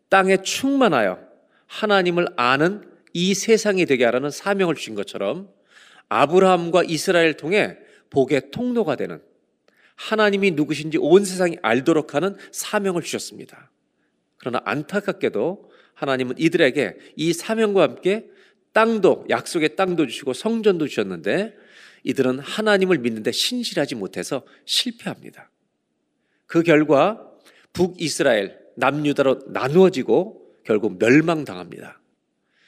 땅에 0.09 0.37
충만하여 0.37 1.19
하나님을 1.67 2.27
아는 2.35 2.89
이 3.13 3.33
세상이 3.33 3.85
되게 3.85 4.03
하라는 4.05 4.31
사명을 4.31 4.75
주신 4.75 4.95
것처럼 4.95 5.49
아브라함과 6.09 6.83
이스라엘 6.83 7.35
통해 7.35 7.77
복의 8.09 8.51
통로가 8.51 8.95
되는 8.95 9.21
하나님이 9.95 10.51
누구신지 10.51 10.97
온 10.97 11.25
세상이 11.25 11.57
알도록 11.61 12.15
하는 12.15 12.35
사명을 12.51 13.01
주셨습니다. 13.01 13.71
그러나 14.37 14.61
안타깝게도 14.65 15.71
하나님은 15.93 16.35
이들에게 16.37 16.97
이 17.15 17.33
사명과 17.33 17.81
함께 17.81 18.29
땅도 18.73 19.25
약속의 19.29 19.77
땅도 19.77 20.07
주시고 20.07 20.33
성전도 20.33 20.87
주셨는데 20.87 21.55
이들은 22.03 22.39
하나님을 22.39 22.99
믿는데 22.99 23.31
신실하지 23.31 23.95
못해서 23.95 24.45
실패합니다. 24.65 25.49
그 26.45 26.61
결과 26.61 27.25
북이스라엘 27.73 28.59
남유다로 28.75 29.39
나누어지고 29.47 30.45
결국 30.63 30.97
멸망당합니다. 30.99 31.99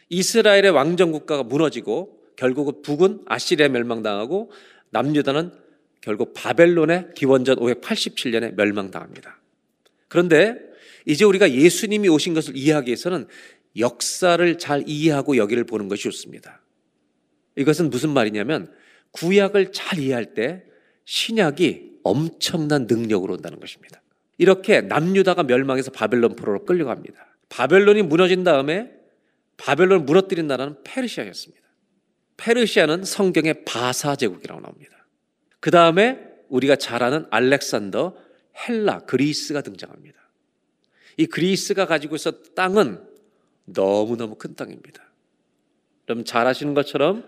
이스라엘의 0.10 0.72
왕정 0.72 1.12
국가가 1.12 1.44
무너지고 1.44 2.18
결국은 2.36 2.82
북은 2.82 3.24
아시리아 3.26 3.68
멸망당하고 3.68 4.52
남유다는 4.92 5.52
결국 6.02 6.34
바벨론의 6.34 7.10
기원전 7.16 7.58
587년에 7.58 8.56
멸망당합니다. 8.56 9.40
그런데 10.08 10.56
이제 11.06 11.26
우리가 11.26 11.52
예수님이 11.52 12.10
오신 12.10 12.34
것을 12.34 12.56
이해하기 12.56 12.88
위해서는 12.88 13.28
역사를 13.78 14.58
잘 14.58 14.84
이해하고 14.88 15.38
여기를 15.38 15.66
보는 15.66 15.88
것이 15.88 16.04
좋습니다. 16.04 16.62
이것은 17.56 17.90
무슨 17.90 18.12
말이냐면 18.12 18.72
구약을 19.12 19.72
잘 19.72 20.00
이해할 20.00 20.34
때 20.34 20.64
신약이 21.06 21.98
엄청난 22.04 22.88
능력으로 22.88 23.34
온다는 23.34 23.60
것입니다. 23.60 24.02
이렇게 24.38 24.82
남유다가 24.82 25.44
멸망해서 25.44 25.92
바벨론 25.92 26.36
포로로 26.36 26.66
끌려갑니다. 26.66 27.38
바벨론이 27.50 28.04
무너진 28.04 28.44
다음에 28.44 28.92
바벨론을 29.58 30.04
무너뜨린 30.06 30.48
나라는 30.48 30.84
페르시아였습니다. 30.84 31.67
페르시아는 32.38 33.04
성경의 33.04 33.66
바사 33.66 34.16
제국이라고 34.16 34.62
나옵니다. 34.62 35.08
그 35.60 35.72
다음에 35.72 36.20
우리가 36.50 36.76
잘 36.76 37.04
아는 37.04 37.26
알렉산더, 37.30 38.16
헬라, 38.68 39.00
그리스가 39.06 39.62
등장합니다. 39.62 40.18
이 41.18 41.26
그리스가 41.26 41.86
가지고 41.86 42.16
있었던 42.16 42.56
땅은 42.56 43.04
너무너무 43.66 44.36
큰 44.36 44.56
땅입니다. 44.56 45.04
여러분 46.08 46.24
잘 46.24 46.48
아시는 46.48 46.74
것처럼 46.74 47.28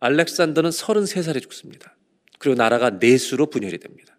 알렉산더는 0.00 0.70
33살에 0.70 1.40
죽습니다. 1.40 1.96
그리고 2.38 2.56
나라가 2.56 2.90
내수로 2.90 3.46
분열이 3.46 3.78
됩니다. 3.78 4.18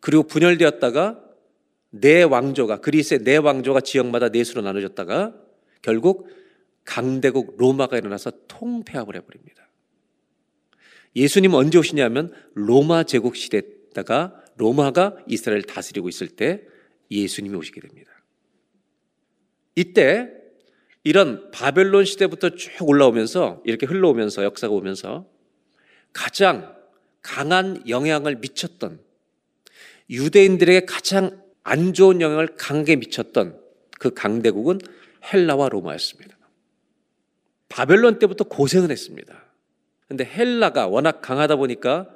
그리고 0.00 0.22
분열되었다가 0.22 1.20
네 1.90 2.22
왕조가 2.22 2.80
그리스의 2.80 3.24
네 3.24 3.36
왕조가 3.36 3.80
지역마다 3.80 4.28
내수로 4.28 4.62
나눠졌다가 4.62 5.34
결국 5.82 6.28
강대국 6.86 7.56
로마가 7.58 7.98
일어나서 7.98 8.32
통폐합을 8.48 9.16
해버립니다. 9.16 9.68
예수님 11.14 11.52
언제 11.54 11.78
오시냐면 11.78 12.32
로마 12.54 13.04
제국 13.04 13.36
시대다가 13.36 14.42
로마가 14.56 15.16
이스라엘 15.26 15.62
다스리고 15.62 16.08
있을 16.08 16.28
때 16.28 16.62
예수님이 17.10 17.56
오시게 17.56 17.80
됩니다. 17.80 18.10
이때 19.74 20.30
이런 21.04 21.50
바벨론 21.50 22.04
시대부터 22.04 22.50
쭉 22.50 22.88
올라오면서 22.88 23.62
이렇게 23.64 23.86
흘러오면서 23.86 24.44
역사가 24.44 24.72
오면서 24.74 25.28
가장 26.12 26.74
강한 27.22 27.88
영향을 27.88 28.36
미쳤던 28.36 29.00
유대인들에게 30.10 30.86
가장 30.86 31.42
안 31.62 31.92
좋은 31.92 32.20
영향을 32.20 32.54
강하게 32.56 32.96
미쳤던 32.96 33.60
그 33.98 34.14
강대국은 34.14 34.78
헬라와 35.32 35.68
로마였습니다. 35.68 36.35
바벨론 37.68 38.18
때부터 38.18 38.44
고생을 38.44 38.90
했습니다. 38.90 39.44
근데 40.08 40.24
헬라가 40.24 40.86
워낙 40.86 41.20
강하다 41.20 41.56
보니까 41.56 42.08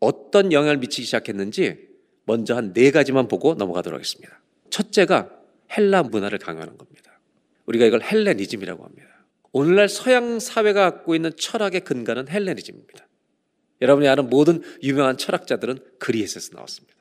어떤 0.00 0.52
영향을 0.52 0.78
미치기 0.78 1.04
시작했는지 1.06 1.88
먼저 2.24 2.54
한 2.54 2.72
네 2.72 2.90
가지만 2.90 3.28
보고 3.28 3.54
넘어가도록 3.54 3.98
하겠습니다. 3.98 4.40
첫째가 4.70 5.30
헬라 5.76 6.04
문화를 6.04 6.38
강요하는 6.38 6.78
겁니다. 6.78 7.20
우리가 7.66 7.84
이걸 7.84 8.02
헬레니즘이라고 8.02 8.84
합니다. 8.84 9.08
오늘날 9.52 9.88
서양 9.88 10.38
사회가 10.40 10.90
갖고 10.90 11.14
있는 11.14 11.30
철학의 11.36 11.82
근간은 11.82 12.28
헬레니즘입니다. 12.28 13.06
여러분이 13.80 14.08
아는 14.08 14.30
모든 14.30 14.62
유명한 14.82 15.18
철학자들은 15.18 15.78
그리스에서 15.98 16.54
나왔습니다. 16.54 16.96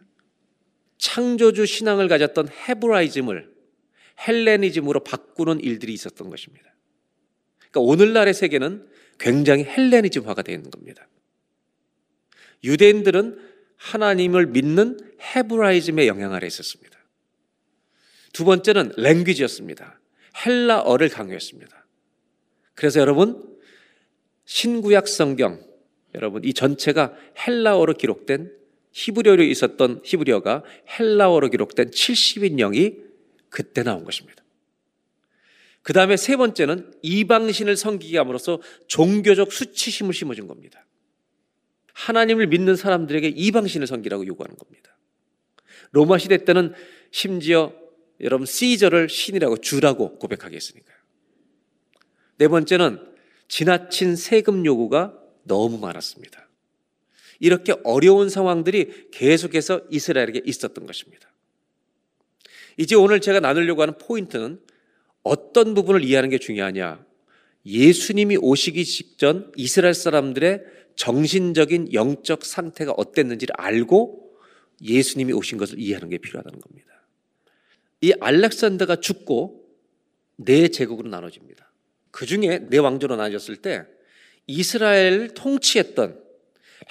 창조주 0.97 1.66
신앙을 1.66 2.08
가졌던 2.08 2.49
헤브라이즘을 2.49 3.52
헬레니즘으로 4.28 5.04
바꾸는 5.04 5.62
일들이 5.62 5.93
있었던 5.93 6.30
것입니다. 6.30 6.70
그러니까 7.72 7.91
오늘날의 7.91 8.34
세계는 8.34 8.88
굉장히 9.19 9.63
헬레니즘화가 9.63 10.41
되어 10.41 10.55
있는 10.55 10.69
겁니다. 10.69 11.07
유대인들은 12.63 13.39
하나님을 13.78 14.47
믿는 14.47 14.99
헤브라이즘의 15.19 16.07
영향 16.07 16.34
아래 16.34 16.45
있었습니다. 16.47 16.97
두 18.34 18.45
번째는 18.45 18.93
랭귀지였습니다. 18.97 19.99
헬라어를 20.45 21.09
강요했습니다. 21.09 21.86
그래서 22.76 22.99
여러분 22.99 23.57
신구약 24.45 25.07
성경 25.07 25.63
여러분 26.15 26.43
이 26.43 26.53
전체가 26.53 27.13
헬라어로 27.47 27.93
기록된 27.93 28.51
히브리어로 28.91 29.43
있었던 29.43 30.01
히브리어가 30.03 30.63
헬라어로 30.99 31.49
기록된 31.49 31.91
70인령이 31.91 33.01
그때 33.49 33.84
나온 33.84 34.03
것입니다. 34.03 34.43
그 35.84 35.93
다음에 35.93 36.15
세 36.15 36.36
번째는 36.36 36.93
이방신을 37.01 37.75
섬기게 37.75 38.17
함으로써 38.17 38.61
종교적 38.88 39.51
수치심을 39.51 40.13
심어준 40.13 40.47
겁니다. 40.47 40.86
하나님을 41.93 42.47
믿는 42.47 42.75
사람들에게 42.75 43.27
이방신을 43.29 43.88
섬기라고 43.88 44.25
요구하는 44.27 44.55
겁니다. 44.55 44.97
로마 45.91 46.17
시대 46.17 46.43
때는 46.45 46.73
심지어 47.11 47.73
여러분 48.21 48.45
시저를 48.45 49.09
신이라고 49.09 49.57
주라고 49.57 50.17
고백하게 50.19 50.55
했으니까요. 50.55 50.97
네 52.38 52.47
번째는 52.47 53.05
지나친 53.47 54.15
세금 54.15 54.65
요구가 54.65 55.17
너무 55.43 55.77
많았습니다. 55.79 56.47
이렇게 57.39 57.73
어려운 57.84 58.29
상황들이 58.29 59.09
계속해서 59.11 59.82
이스라엘에게 59.89 60.43
있었던 60.45 60.86
것입니다. 60.86 61.29
이제 62.77 62.95
오늘 62.95 63.19
제가 63.19 63.39
나누려고 63.39 63.82
하는 63.82 63.97
포인트는 63.97 64.61
어떤 65.24 65.74
부분을 65.74 66.03
이해하는 66.03 66.30
게 66.30 66.38
중요하냐? 66.38 67.05
예수님이 67.65 68.38
오시기 68.38 68.86
직전 68.86 69.51
이스라엘 69.55 69.93
사람들의 69.93 70.63
정신적인 70.95 71.93
영적 71.93 72.43
상태가 72.43 72.93
어땠는지를 72.97 73.53
알고 73.57 74.32
예수님이 74.82 75.34
오신 75.34 75.57
것을 75.57 75.80
이해하는 75.80 76.09
게 76.09 76.17
필요하다는 76.17 76.59
겁니다. 76.59 76.88
이 78.01 78.13
알렉산더가 78.19 78.97
죽고 78.97 79.63
네 80.38 80.69
제국으로 80.69 81.09
나눠집니다. 81.09 81.72
그 82.09 82.26
중에 82.26 82.67
네 82.69 82.78
왕조로 82.80 83.15
나눠졌을 83.15 83.57
때 83.57 83.86
이스라엘 84.47 85.34
통치했던 85.34 86.19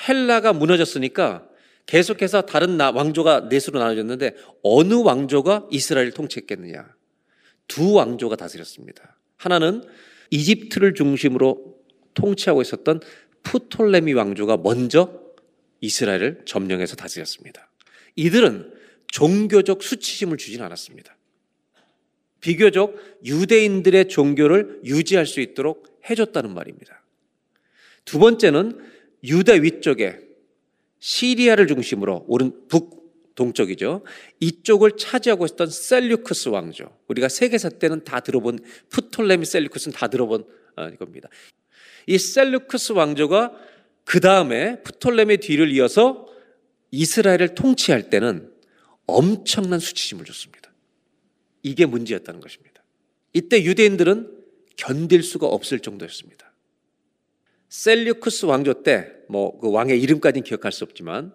헬라가 0.09 0.53
무너졌으니까 0.53 1.49
계속해서 1.87 2.43
다른 2.43 2.79
왕조가 2.79 3.49
넷으로 3.51 3.81
나눠졌는데 3.81 4.37
어느 4.63 4.95
왕조가 4.95 5.67
이스라엘을 5.73 6.13
통치했겠느냐? 6.13 7.00
두 7.71 7.93
왕조가 7.93 8.35
다스렸습니다. 8.35 9.17
하나는 9.37 9.85
이집트를 10.31 10.93
중심으로 10.95 11.79
통치하고 12.15 12.63
있었던 12.63 13.01
푸톨레미 13.45 14.13
왕조가 14.13 14.57
먼저 14.57 15.23
이스라엘을 15.81 16.43
점령해서 16.47 16.97
다스렸습니다. 16.97 17.71
이들은 18.17 18.75
종교적 19.07 19.85
수치심을 19.85 20.37
주진 20.37 20.63
않았습니다. 20.63 21.17
비교적 22.41 22.97
유대인들의 23.25 24.09
종교를 24.09 24.81
유지할 24.85 25.25
수 25.25 25.41
있도록 25.41 26.01
해줬다는 26.11 26.53
말입니다. 26.53 27.05
두 28.05 28.19
번째는 28.19 28.81
유대 29.23 29.63
위쪽에 29.63 30.19
시리아를 30.99 31.69
중심으로 31.69 32.25
오른 32.27 32.67
북 32.67 33.00
동쪽이죠. 33.41 34.05
이쪽을 34.41 34.99
차지하고 34.99 35.47
있었던 35.47 35.69
셀류크스 35.69 36.51
왕조. 36.51 36.95
우리가 37.09 37.31
세계사 37.31 37.71
때는 37.71 38.05
다 38.05 38.21
들어본 38.21 38.59
프톨레미 38.91 39.47
셀류크스는 39.47 39.97
다 39.97 40.09
들어본 40.09 40.45
어, 40.77 40.91
겁니다. 40.97 41.31
이 42.07 42.19
셀류크스 42.19 42.93
왕조가 42.93 43.57
그 44.05 44.21
다음에 44.21 44.83
프톨레미 44.83 45.39
뒤를 45.39 45.73
이어서 45.73 46.27
이스라엘을 46.91 47.55
통치할 47.55 48.11
때는 48.11 48.53
엄청난 49.07 49.81
수치심을 49.81 50.25
줬습니다. 50.27 50.71
이게 51.63 51.87
문제였다는 51.87 52.41
것입니다. 52.41 52.83
이때 53.33 53.65
유대인들은 53.65 54.39
견딜 54.77 55.23
수가 55.23 55.47
없을 55.47 55.81
정도였습니다. 55.81 56.53
셀류크스 57.69 58.47
왕조 58.47 58.83
때, 58.83 59.13
뭐, 59.29 59.59
그 59.61 59.71
왕의 59.71 60.01
이름까지는 60.01 60.43
기억할 60.43 60.73
수 60.73 60.83
없지만, 60.83 61.33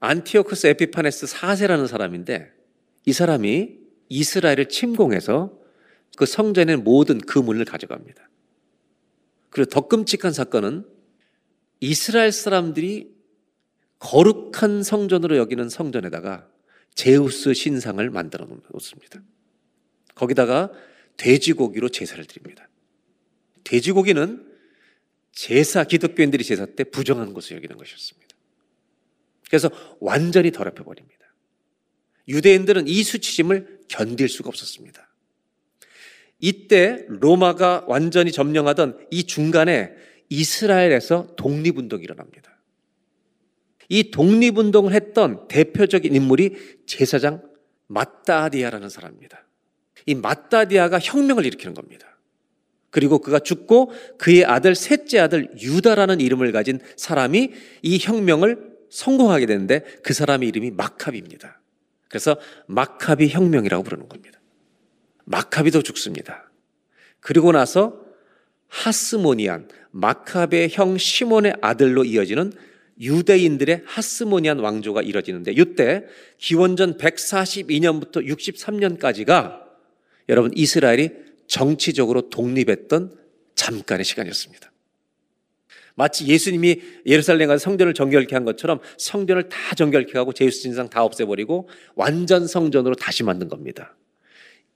안티오크스 0.00 0.68
에피파네스 0.68 1.26
4세라는 1.26 1.86
사람인데, 1.86 2.52
이 3.04 3.12
사람이 3.12 3.78
이스라엘을 4.08 4.66
침공해서 4.66 5.58
그 6.16 6.26
성전의 6.26 6.78
모든 6.78 7.18
그 7.18 7.38
문을 7.38 7.64
가져갑니다. 7.64 8.28
그리고 9.50 9.70
더 9.70 9.86
끔찍한 9.88 10.32
사건은 10.32 10.84
이스라엘 11.80 12.32
사람들이 12.32 13.14
거룩한 13.98 14.82
성전으로 14.82 15.36
여기는 15.36 15.68
성전에다가 15.68 16.48
제우스 16.94 17.54
신상을 17.54 18.10
만들어 18.10 18.46
놓습니다. 18.72 19.22
거기다가 20.14 20.72
돼지고기로 21.16 21.88
제사를 21.88 22.24
드립니다. 22.24 22.68
돼지고기는 23.64 24.46
제사, 25.32 25.84
기독교인들이 25.84 26.42
제사 26.42 26.66
때 26.66 26.84
부정한 26.84 27.32
것을 27.34 27.56
여기는 27.56 27.76
것이었습니다. 27.76 28.27
그래서 29.48 29.70
완전히 30.00 30.50
더럽혀 30.50 30.84
버립니다. 30.84 31.18
유대인들은 32.28 32.88
이 32.88 33.02
수치심을 33.02 33.80
견딜 33.88 34.28
수가 34.28 34.48
없었습니다. 34.48 35.08
이때 36.40 37.04
로마가 37.08 37.84
완전히 37.88 38.30
점령하던 38.30 39.06
이 39.10 39.24
중간에 39.24 39.92
이스라엘에서 40.28 41.34
독립운동이 41.36 42.04
일어납니다. 42.04 42.58
이 43.88 44.10
독립운동을 44.10 44.92
했던 44.92 45.48
대표적인 45.48 46.14
인물이 46.14 46.84
제사장 46.86 47.42
마따디아라는 47.86 48.90
사람입니다. 48.90 49.46
이 50.06 50.14
마따디아가 50.14 50.98
혁명을 50.98 51.46
일으키는 51.46 51.74
겁니다. 51.74 52.18
그리고 52.90 53.18
그가 53.18 53.38
죽고 53.38 53.92
그의 54.18 54.44
아들 54.44 54.74
셋째 54.74 55.18
아들 55.18 55.50
유다라는 55.60 56.20
이름을 56.20 56.52
가진 56.52 56.80
사람이 56.96 57.52
이 57.82 57.98
혁명을 58.00 58.77
성공하게 58.90 59.46
되는데 59.46 59.84
그 60.02 60.12
사람의 60.12 60.48
이름이 60.48 60.72
마카비입니다. 60.72 61.60
그래서 62.08 62.38
마카비 62.66 63.28
혁명이라고 63.28 63.82
부르는 63.82 64.08
겁니다. 64.08 64.40
마카비도 65.24 65.82
죽습니다. 65.82 66.50
그리고 67.20 67.52
나서 67.52 68.00
하스모니안, 68.68 69.68
마카베 69.90 70.68
형 70.70 70.96
시몬의 70.96 71.54
아들로 71.60 72.04
이어지는 72.04 72.52
유대인들의 73.00 73.82
하스모니안 73.86 74.58
왕조가 74.58 75.02
이뤄지는데 75.02 75.52
이때 75.52 76.04
기원전 76.38 76.96
142년부터 76.96 78.26
63년까지가 78.26 79.62
여러분 80.28 80.50
이스라엘이 80.54 81.10
정치적으로 81.46 82.28
독립했던 82.28 83.16
잠깐의 83.54 84.04
시간이었습니다. 84.04 84.70
마치 85.98 86.28
예수님이 86.28 86.80
예루살렘 87.06 87.48
가서 87.48 87.58
성전을 87.58 87.92
정결케 87.92 88.36
한 88.36 88.44
것처럼 88.44 88.78
성전을 88.98 89.48
다 89.48 89.74
정결케 89.74 90.16
하고 90.16 90.32
제우스 90.32 90.60
신상 90.60 90.88
다 90.88 91.02
없애버리고 91.02 91.68
완전 91.96 92.46
성전으로 92.46 92.94
다시 92.94 93.24
만든 93.24 93.48
겁니다. 93.48 93.96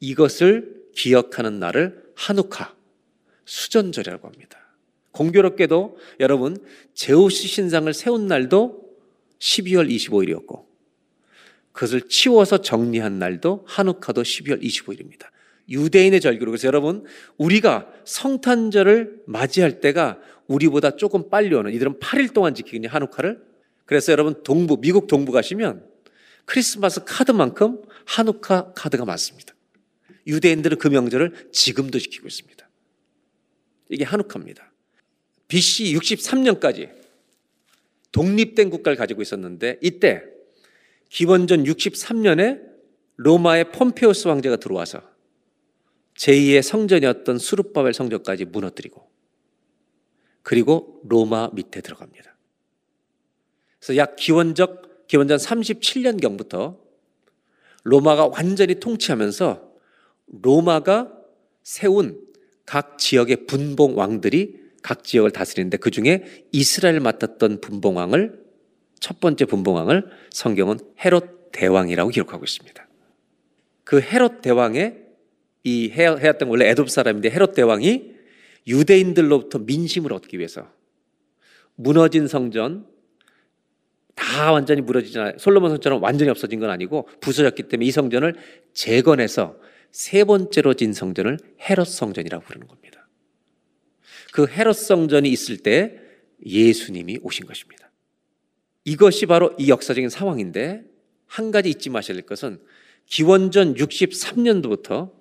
이것을 0.01 0.83
기억하는 0.97 1.61
날을 1.61 2.03
한우카, 2.17 2.75
수전절이라고 3.45 4.27
합니다. 4.27 4.59
공교롭게도 5.13 5.97
여러분 6.19 6.57
제우스 6.93 7.47
신상을 7.47 7.95
세운 7.95 8.27
날도 8.27 8.83
12월 9.39 9.89
25일이었고 9.89 10.65
그것을 11.71 12.09
치워서 12.09 12.63
정리한 12.63 13.21
날도 13.21 13.65
한우카도 13.69 14.23
12월 14.23 14.61
25일입니다. 14.61 15.29
유대인의 15.69 16.21
절기로 16.21 16.51
그래서 16.51 16.67
여러분 16.67 17.05
우리가 17.39 17.87
성탄절을 18.05 19.23
맞이할 19.27 19.81
때가 19.81 20.19
우리보다 20.47 20.97
조금 20.97 21.29
빨리 21.31 21.55
오는 21.55 21.73
이들은 21.73 21.99
8일 21.99 22.33
동안 22.33 22.55
지키거든요 22.55 22.89
한우카를 22.89 23.43
그래서 23.85 24.13
여러분 24.13 24.43
동부 24.43 24.81
미국 24.81 25.07
동부 25.07 25.33
가시면 25.33 25.87
크리스마스 26.45 27.05
카드만큼 27.05 27.83
한우카 28.05 28.73
카드가 28.75 29.05
많습니다. 29.05 29.55
유대인들은 30.27 30.79
그 30.79 30.89
명절을 30.89 31.51
지금도 31.53 31.99
지키고 31.99 32.27
있습니다. 32.27 32.69
이게 33.89 34.05
한우카입니다. 34.05 34.73
BC 35.49 35.95
63년까지 35.95 36.91
독립된 38.13 38.71
국가를 38.71 38.97
가지고 38.97 39.23
있었는데 39.23 39.79
이때 39.83 40.23
기원전 41.09 41.65
63년에 41.65 42.61
로마의 43.17 43.71
폼페오스 43.73 44.29
황제가 44.29 44.57
들어와서 44.57 45.03
제2의 46.17 46.63
성전이었던 46.63 47.39
수르바벨 47.39 47.93
성전까지 47.93 48.47
무너뜨리고 48.47 49.12
그리고 50.43 51.01
로마 51.05 51.51
밑에 51.53 51.81
들어갑니다. 51.81 52.37
그래서 53.79 53.97
약 53.97 54.17
기원적 54.17 55.07
기원전 55.07 55.39
37년경부터 55.39 56.79
로마가 57.85 58.29
완전히 58.29 58.77
통치하면서 58.77 59.73
로마가 60.43 61.13
세운 61.63 62.21
각 62.65 62.99
지역의 62.99 63.47
분봉 63.47 63.99
왕들이 63.99 64.61
각 64.83 65.05
지역을 65.05 65.31
다스리는데 65.31 65.77
그 65.77 65.91
중에 65.91 66.47
이스라엘 66.53 67.01
맡았던 67.01 67.61
분봉왕을 67.61 68.43
첫 69.01 69.21
번째 69.21 69.45
분봉왕을 69.45 70.07
성경은 70.31 70.79
헤롯 71.05 71.53
대왕이라고 71.53 72.11
기록하고 72.11 72.45
있습니다. 72.45 72.89
그 73.85 74.01
헤롯 74.01 74.43
대왕의 74.43 75.03
이 75.65 75.91
헤롯 75.91 76.39
대 76.39 76.45
원래 76.47 76.69
에돔 76.69 76.87
사람인데 76.87 77.31
헤롯 77.31 77.55
대왕이 77.55 78.13
유대인들로부터 78.67 79.59
민심을 79.61 80.13
얻기 80.13 80.39
위해서 80.39 80.71
무너진 81.75 82.29
성전 82.29 82.87
다 84.15 84.53
완전히 84.53 84.81
무너지잖아요. 84.83 85.39
솔로몬 85.39 85.71
성전처럼 85.71 86.03
완전히 86.03 86.31
없어진 86.31 86.61
건 86.61 86.71
아니고 86.71 87.09
부서졌기 87.21 87.65
때문에 87.65 87.87
이 87.87 87.91
성전을 87.91 88.35
재건해서 88.73 89.57
세 89.91 90.25
번째로 90.25 90.75
진 90.75 90.93
성전을 90.93 91.39
헤롯 91.69 91.87
성전이라고 91.87 92.45
부르는 92.45 92.67
겁니다. 92.67 93.09
그 94.33 94.47
헤롯 94.47 94.77
성전이 94.77 95.29
있을 95.29 95.59
때 95.59 95.99
예수님이 96.45 97.19
오신 97.23 97.47
것입니다. 97.47 97.91
이것이 98.85 99.27
바로 99.27 99.55
이 99.59 99.69
역사적인 99.69 100.09
상황인데 100.09 100.85
한 101.27 101.51
가지 101.51 101.71
잊지 101.71 101.91
마셔야 101.91 102.15
될 102.15 102.27
것은 102.27 102.61
기원전 103.07 103.75
63년도부터 103.75 105.13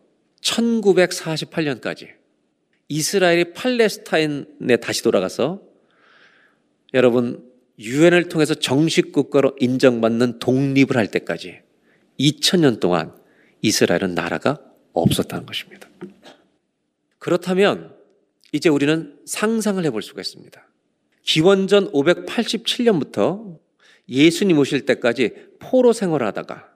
1948년까지 0.42 2.21
이스라엘이 2.92 3.54
팔레스타인에 3.54 4.76
다시 4.82 5.02
돌아가서 5.02 5.62
여러분 6.94 7.50
유엔을 7.80 8.28
통해서 8.28 8.54
정식 8.54 9.14
국가로 9.14 9.56
인정받는 9.62 10.40
독립을 10.40 10.98
할 10.98 11.08
때까지 11.08 11.62
2000년 12.20 12.82
동안 12.82 13.16
이스라엘은 13.62 14.14
나라가 14.14 14.60
없었다는 14.92 15.46
것입니다. 15.46 15.88
그렇다면 17.18 17.96
이제 18.52 18.68
우리는 18.68 19.18
상상을 19.26 19.82
해볼 19.86 20.02
수가 20.02 20.20
있습니다. 20.20 20.68
기원전 21.22 21.90
587년부터 21.94 23.58
예수님 24.10 24.58
오실 24.58 24.86
때까지 24.86 25.32
포로 25.60 25.94
생활하다가 25.94 26.68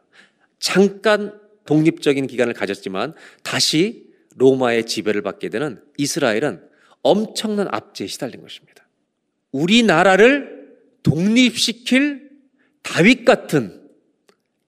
잠깐 0.59 1.37
독립적인 1.65 2.27
기간을 2.27 2.53
가졌지만 2.53 3.15
다시 3.43 4.05
로마의 4.35 4.85
지배를 4.85 5.21
받게 5.21 5.49
되는 5.49 5.81
이스라엘은 5.97 6.61
엄청난 7.01 7.67
압제에 7.71 8.07
시달린 8.07 8.41
것입니다. 8.41 8.87
우리나라를 9.51 10.75
독립시킬 11.03 12.29
다윗 12.81 13.25
같은 13.25 13.89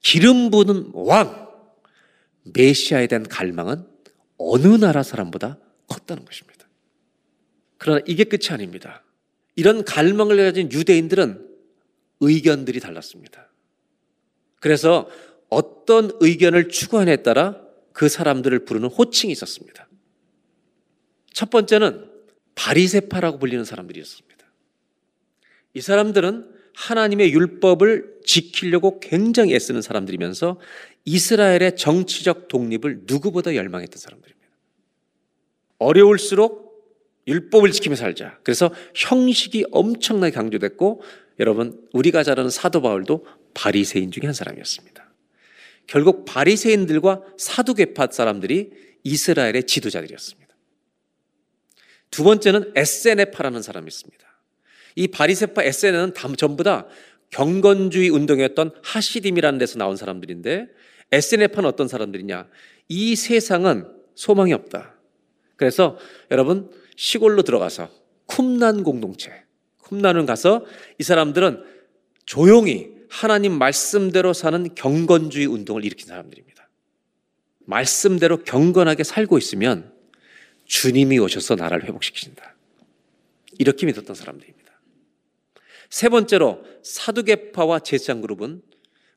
기름 0.00 0.50
부는 0.50 0.90
왕, 0.94 1.48
메시아에 2.54 3.06
대한 3.06 3.24
갈망은 3.24 3.84
어느 4.38 4.66
나라 4.68 5.02
사람보다 5.02 5.58
컸다는 5.88 6.24
것입니다. 6.24 6.66
그러나 7.76 8.00
이게 8.06 8.24
끝이 8.24 8.48
아닙니다. 8.50 9.02
이런 9.56 9.84
갈망을 9.84 10.36
가진 10.36 10.70
유대인들은 10.70 11.46
의견들이 12.20 12.80
달랐습니다. 12.80 13.50
그래서 14.60 15.08
어떤 15.48 16.10
의견을 16.20 16.68
추구하냐에 16.68 17.22
따라 17.22 17.67
그 17.98 18.08
사람들을 18.08 18.64
부르는 18.64 18.88
호칭이 18.90 19.32
있었습니다. 19.32 19.88
첫 21.32 21.50
번째는 21.50 22.08
바리세파라고 22.54 23.40
불리는 23.40 23.64
사람들이었습니다. 23.64 24.46
이 25.74 25.80
사람들은 25.80 26.48
하나님의 26.76 27.32
율법을 27.32 28.20
지키려고 28.24 29.00
굉장히 29.00 29.52
애쓰는 29.56 29.82
사람들이면서 29.82 30.60
이스라엘의 31.06 31.74
정치적 31.74 32.46
독립을 32.46 33.00
누구보다 33.06 33.56
열망했던 33.56 33.98
사람들입니다. 33.98 34.48
어려울수록 35.78 36.68
율법을 37.26 37.72
지키며 37.72 37.96
살자. 37.96 38.38
그래서 38.44 38.72
형식이 38.94 39.64
엄청나게 39.72 40.32
강조됐고 40.32 41.02
여러분 41.40 41.84
우리가 41.92 42.22
잘 42.22 42.38
아는 42.38 42.48
사도 42.48 42.80
바울도 42.80 43.26
바리새인 43.54 44.12
중에 44.12 44.26
한 44.26 44.34
사람이었습니다. 44.34 44.97
결국 45.88 46.24
바리새인들과 46.26 47.22
사두개파 47.36 48.08
사람들이 48.12 48.70
이스라엘의 49.02 49.64
지도자들이었습니다. 49.64 50.54
두 52.10 52.22
번째는 52.24 52.72
에세네파라는 52.76 53.62
사람이 53.62 53.86
있습니다. 53.88 54.28
이 54.96 55.08
바리세파 55.08 55.62
에세네는 55.62 56.12
전부 56.36 56.62
다 56.62 56.86
경건주의 57.30 58.10
운동이었던 58.10 58.72
하시딤이라는 58.82 59.58
데서 59.58 59.78
나온 59.78 59.96
사람들인데 59.96 60.68
에세네파는 61.10 61.68
어떤 61.68 61.88
사람들이냐? 61.88 62.48
이 62.88 63.16
세상은 63.16 63.86
소망이 64.14 64.52
없다. 64.52 64.94
그래서 65.56 65.96
여러분 66.30 66.70
시골로 66.96 67.42
들어가서 67.42 67.90
쿰난 68.26 68.82
공동체, 68.82 69.32
쿰난을 69.78 70.26
가서 70.26 70.66
이 70.98 71.02
사람들은 71.02 71.64
조용히 72.26 72.97
하나님 73.08 73.52
말씀대로 73.58 74.32
사는 74.32 74.74
경건주의 74.74 75.46
운동을 75.46 75.84
일으킨 75.84 76.06
사람들입니다. 76.06 76.68
말씀대로 77.60 78.44
경건하게 78.44 79.04
살고 79.04 79.38
있으면 79.38 79.92
주님이 80.64 81.18
오셔서 81.18 81.54
나라를 81.54 81.86
회복시키신다. 81.86 82.54
이렇게 83.58 83.86
믿었던 83.86 84.14
사람들입니다. 84.14 84.58
세 85.90 86.08
번째로 86.08 86.64
사두개파와 86.82 87.80
제사장 87.80 88.20
그룹은 88.20 88.62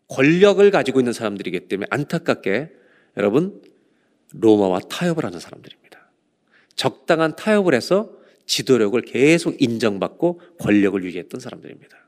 권력을 0.08 0.70
가지고 0.72 1.00
있는 1.00 1.14
사람들이기 1.14 1.68
때문에 1.68 1.88
안타깝게 1.89 2.72
여러분 3.18 3.62
로마와 4.34 4.80
타협을 4.89 5.26
하는 5.26 5.39
사람들입니다. 5.39 6.12
적당한 6.76 7.36
타협을 7.36 7.74
해서 7.74 8.18
지도력을 8.46 9.00
계속 9.04 9.62
인정받고 9.62 10.42
권력을 10.60 11.02
유지했던 11.04 11.39
사람들입니다. 11.39 12.01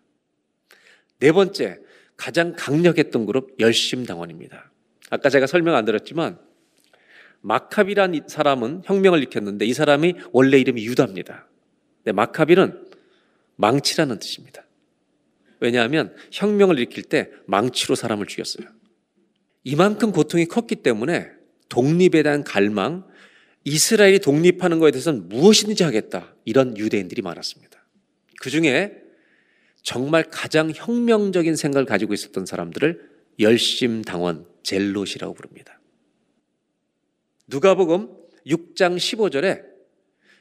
네 1.20 1.32
번째, 1.32 1.80
가장 2.18 2.54
강력했던 2.56 3.26
그룹 3.26 3.56
열심당원입니다. 3.60 4.72
아까 5.10 5.30
제가 5.30 5.48
설명 5.48 5.76
안 5.76 5.86
드렸지만 5.86 6.40
마카비란 7.42 8.20
사람은 8.28 8.84
혁명을 8.86 9.20
일으켰는데 9.20 9.66
이 9.66 9.74
사람이 9.74 10.16
원래 10.32 10.58
이름이 10.60 10.86
유다입니다. 10.86 11.48
네, 12.06 12.12
마카비는 12.12 12.88
망치라는 13.58 14.20
뜻입니다. 14.20 14.66
왜냐하면 15.60 16.16
혁명을 16.32 16.78
일으킬 16.78 17.04
때 17.04 17.30
망치로 17.46 17.96
사람을 17.96 18.28
죽였어요. 18.28 18.68
이만큼 19.64 20.12
고통이 20.12 20.46
컸기 20.46 20.76
때문에 20.76 21.30
독립에 21.70 22.24
대한 22.24 22.44
갈망, 22.44 23.06
이스라엘이 23.64 24.20
독립하는 24.20 24.80
것에 24.80 24.92
대해서는 24.92 25.30
무엇이든지 25.30 25.84
하겠다. 25.84 26.36
이런 26.44 26.78
유대인들이 26.78 27.22
많았습니다. 27.22 27.86
그 28.42 28.50
중에 28.50 29.03
정말 29.84 30.24
가장 30.24 30.72
혁명적인 30.74 31.56
생각을 31.56 31.86
가지고 31.86 32.14
있었던 32.14 32.46
사람들을 32.46 33.12
열심 33.40 34.02
당원, 34.02 34.48
젤롯이라고 34.64 35.34
부릅니다. 35.34 35.80
누가복음 37.48 38.10
6장 38.48 38.98
15절에 38.98 39.64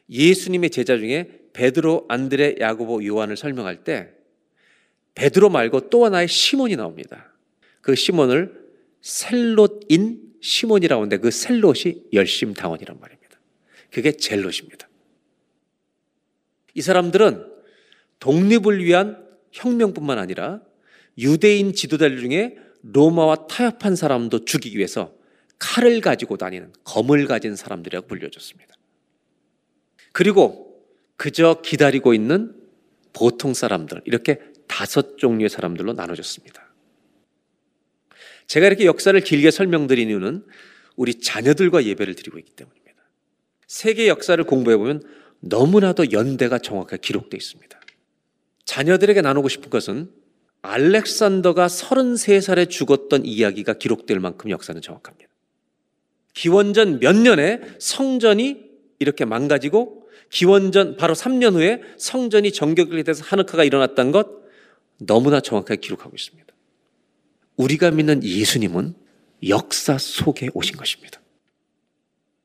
예수님의 0.08 0.70
제자 0.70 0.96
중에 0.96 1.40
베드로, 1.52 2.06
안드레, 2.08 2.56
야고보, 2.60 3.04
요한을 3.04 3.36
설명할 3.36 3.84
때 3.84 4.10
베드로 5.14 5.50
말고 5.50 5.90
또 5.90 6.04
하나의 6.04 6.28
시몬이 6.28 6.76
나옵니다. 6.76 7.34
그 7.80 7.94
시몬을 7.94 8.62
셀롯인 9.00 10.34
시몬이라고 10.40 11.02
하는데 11.02 11.16
그 11.18 11.30
셀롯이 11.30 12.04
열심 12.12 12.54
당원이란 12.54 12.98
말입니다. 13.00 13.40
그게 13.90 14.12
젤롯입니다. 14.12 14.88
이 16.74 16.80
사람들은 16.80 17.52
독립을 18.20 18.82
위한 18.84 19.21
혁명뿐만 19.52 20.18
아니라 20.18 20.60
유대인 21.18 21.72
지도자들 21.72 22.20
중에 22.20 22.56
로마와 22.82 23.46
타협한 23.46 23.96
사람도 23.96 24.44
죽이기 24.44 24.76
위해서 24.76 25.14
칼을 25.58 26.00
가지고 26.00 26.36
다니는 26.36 26.72
검을 26.84 27.26
가진 27.26 27.54
사람들이라고 27.54 28.08
불려졌습니다. 28.08 28.74
그리고 30.12 30.84
그저 31.16 31.62
기다리고 31.62 32.14
있는 32.14 32.56
보통 33.12 33.54
사람들, 33.54 34.02
이렇게 34.04 34.40
다섯 34.66 35.18
종류의 35.18 35.50
사람들로 35.50 35.92
나눠졌습니다. 35.92 36.72
제가 38.46 38.66
이렇게 38.66 38.86
역사를 38.86 39.18
길게 39.18 39.50
설명드린 39.50 40.08
이유는 40.08 40.44
우리 40.96 41.20
자녀들과 41.20 41.84
예배를 41.84 42.14
드리고 42.14 42.38
있기 42.38 42.52
때문입니다. 42.52 43.02
세계 43.66 44.08
역사를 44.08 44.42
공부해 44.42 44.76
보면 44.76 45.02
너무나도 45.40 46.12
연대가 46.12 46.58
정확하게 46.58 47.00
기록되어 47.00 47.36
있습니다. 47.36 47.80
자녀들에게 48.64 49.20
나누고 49.20 49.48
싶은 49.48 49.70
것은 49.70 50.10
알렉산더가 50.62 51.66
33살에 51.66 52.70
죽었던 52.70 53.24
이야기가 53.26 53.74
기록될 53.74 54.20
만큼 54.20 54.50
역사는 54.50 54.80
정확합니다. 54.80 55.30
기원전 56.34 57.00
몇 57.00 57.16
년에 57.16 57.60
성전이 57.78 58.62
이렇게 59.00 59.24
망가지고 59.24 60.08
기원전 60.30 60.96
바로 60.96 61.14
3년 61.14 61.54
후에 61.54 61.82
성전이 61.98 62.52
정격이 62.52 63.02
돼서 63.04 63.22
하느카가 63.24 63.64
일어났던 63.64 64.12
것 64.12 64.28
너무나 64.98 65.40
정확하게 65.40 65.80
기록하고 65.80 66.14
있습니다. 66.16 66.52
우리가 67.56 67.90
믿는 67.90 68.24
예수님은 68.24 68.94
역사 69.48 69.98
속에 69.98 70.48
오신 70.54 70.76
것입니다. 70.76 71.20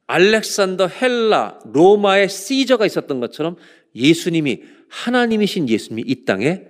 알렉산더, 0.08 0.88
헬라, 0.88 1.60
로마의 1.66 2.30
시저가 2.30 2.86
있었던 2.86 3.20
것처럼 3.20 3.58
예수님이 3.96 4.64
하나님이신 4.90 5.70
예수님이 5.70 6.04
이 6.08 6.26
땅에 6.26 6.64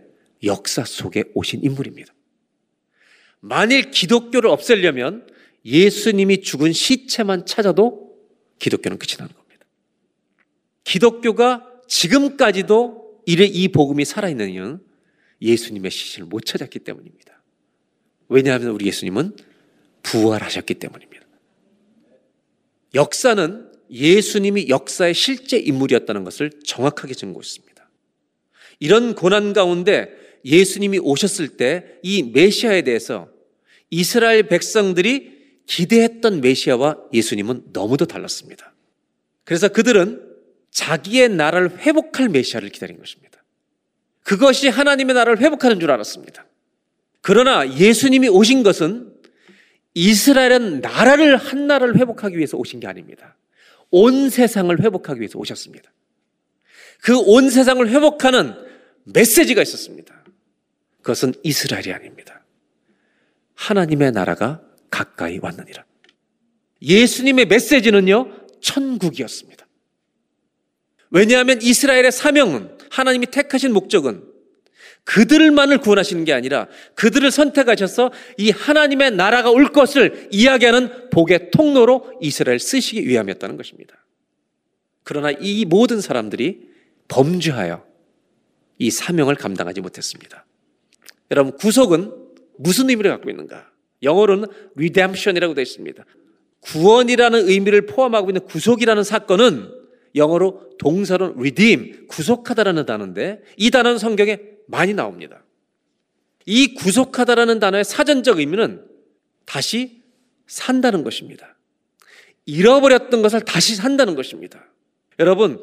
역사 0.43 0.83
속에 0.85 1.25
오신 1.33 1.63
인물입니다. 1.63 2.13
만일 3.39 3.91
기독교를 3.91 4.49
없애려면 4.49 5.27
예수님이 5.65 6.41
죽은 6.41 6.73
시체만 6.73 7.45
찾아도 7.45 8.17
기독교는 8.59 8.97
끝이 8.97 9.17
나는 9.17 9.33
겁니다. 9.33 9.65
기독교가 10.83 11.65
지금까지도 11.87 13.21
이래 13.25 13.45
이 13.45 13.67
복음이 13.67 14.05
살아있는 14.05 14.49
이유는 14.49 14.79
예수님의 15.41 15.91
시신을 15.91 16.27
못 16.27 16.45
찾았기 16.45 16.79
때문입니다. 16.79 17.43
왜냐하면 18.29 18.69
우리 18.69 18.87
예수님은 18.87 19.35
부활하셨기 20.03 20.75
때문입니다. 20.75 21.25
역사는 22.95 23.71
예수님이 23.91 24.69
역사의 24.69 25.13
실제 25.13 25.57
인물이었다는 25.57 26.23
것을 26.23 26.51
정확하게 26.63 27.13
증거했습니다. 27.13 27.66
이런 28.79 29.15
고난 29.15 29.53
가운데 29.53 30.09
예수님이 30.45 30.99
오셨을 30.99 31.49
때 31.57 31.99
이 32.03 32.23
메시아에 32.23 32.83
대해서 32.83 33.29
이스라엘 33.89 34.43
백성들이 34.47 35.37
기대했던 35.65 36.41
메시아와 36.41 36.97
예수님은 37.13 37.65
너무도 37.73 38.05
달랐습니다. 38.05 38.73
그래서 39.43 39.67
그들은 39.67 40.23
자기의 40.71 41.29
나라를 41.29 41.79
회복할 41.79 42.29
메시아를 42.29 42.69
기다린 42.69 42.97
것입니다. 42.99 43.43
그것이 44.23 44.67
하나님의 44.69 45.15
나라를 45.15 45.39
회복하는 45.41 45.79
줄 45.79 45.89
알았습니다. 45.91 46.45
그러나 47.21 47.67
예수님이 47.77 48.27
오신 48.29 48.63
것은 48.63 49.13
이스라엘은 49.93 50.81
나라를 50.81 51.37
한 51.37 51.67
나라를 51.67 51.97
회복하기 51.97 52.37
위해서 52.37 52.57
오신 52.57 52.79
게 52.79 52.87
아닙니다. 52.87 53.35
온 53.89 54.29
세상을 54.29 54.79
회복하기 54.81 55.19
위해서 55.19 55.39
오셨습니다. 55.39 55.91
그 57.01 57.17
온 57.19 57.49
세상을 57.49 57.87
회복하는 57.89 58.53
메시지가 59.13 59.61
있었습니다. 59.61 60.13
그것은 61.01 61.33
이스라엘이 61.43 61.93
아닙니다. 61.93 62.43
하나님의 63.55 64.11
나라가 64.11 64.61
가까이 64.89 65.39
왔느니라. 65.41 65.85
예수님의 66.81 67.45
메시지는요, 67.45 68.31
천국이었습니다. 68.61 69.65
왜냐하면 71.09 71.61
이스라엘의 71.61 72.11
사명은 72.11 72.77
하나님이 72.89 73.27
택하신 73.27 73.73
목적은 73.73 74.23
그들만을 75.05 75.77
구원하시는 75.77 76.25
게 76.25 76.33
아니라 76.33 76.67
그들을 76.95 77.31
선택하셔서 77.31 78.11
이 78.37 78.51
하나님의 78.51 79.11
나라가 79.11 79.49
올 79.49 79.71
것을 79.71 80.27
이야기하는 80.31 81.09
복의 81.11 81.51
통로로 81.51 82.19
이스라엘 82.21 82.59
쓰시기 82.59 83.07
위함이었다는 83.07 83.55
것입니다. 83.55 83.95
그러나 85.03 85.31
이 85.31 85.63
모든 85.63 86.01
사람들이 86.01 86.67
범죄하여 87.07 87.87
이 88.77 88.91
사명을 88.91 89.35
감당하지 89.35 89.81
못했습니다. 89.81 90.45
여러분, 91.31 91.55
구속은 91.57 92.13
무슨 92.57 92.89
의미를 92.89 93.11
갖고 93.11 93.29
있는가? 93.29 93.69
영어로는 94.03 94.47
redemption이라고 94.75 95.53
되어 95.53 95.61
있습니다. 95.63 96.05
구원이라는 96.61 97.47
의미를 97.49 97.85
포함하고 97.85 98.29
있는 98.29 98.41
구속이라는 98.45 99.03
사건은 99.03 99.71
영어로 100.15 100.71
동사로 100.79 101.35
redeem, 101.37 102.07
구속하다라는 102.07 102.85
단어인데 102.85 103.41
이 103.57 103.71
단어는 103.71 103.97
성경에 103.97 104.39
많이 104.67 104.93
나옵니다. 104.93 105.43
이 106.45 106.73
구속하다라는 106.75 107.59
단어의 107.59 107.83
사전적 107.83 108.39
의미는 108.39 108.85
다시 109.45 110.01
산다는 110.47 111.03
것입니다. 111.03 111.57
잃어버렸던 112.45 113.21
것을 113.21 113.41
다시 113.41 113.75
산다는 113.75 114.15
것입니다. 114.15 114.65
여러분, 115.19 115.61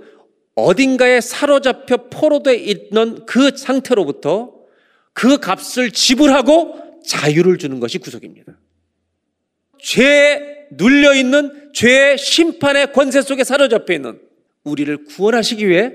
어딘가에 0.55 1.21
사로잡혀 1.21 2.09
포로되어 2.11 2.55
있는 2.55 3.27
그 3.27 3.57
상태로부터 3.57 4.55
그 5.13 5.39
값을 5.39 5.91
지불하고 5.91 7.01
자유를 7.07 7.59
주는 7.59 7.81
것이 7.81 7.99
구속입니다. 7.99 8.59
죄에 9.81 10.69
눌려 10.73 11.15
있는 11.15 11.71
죄의 11.73 12.19
심판의 12.19 12.93
권세 12.93 13.21
속에 13.21 13.45
사로잡혀 13.45 13.95
있는 13.95 14.21
우리를 14.65 15.05
구원하시기 15.05 15.69
위해 15.69 15.93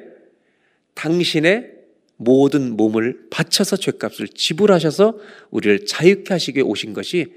당신의 0.94 1.72
모든 2.18 2.76
몸을 2.76 3.28
바쳐서 3.30 3.78
죄값을 3.78 4.28
지불하셔서 4.28 5.18
우리를 5.52 5.86
자유케 5.86 6.34
하시기 6.34 6.62
오신 6.62 6.94
것이 6.94 7.34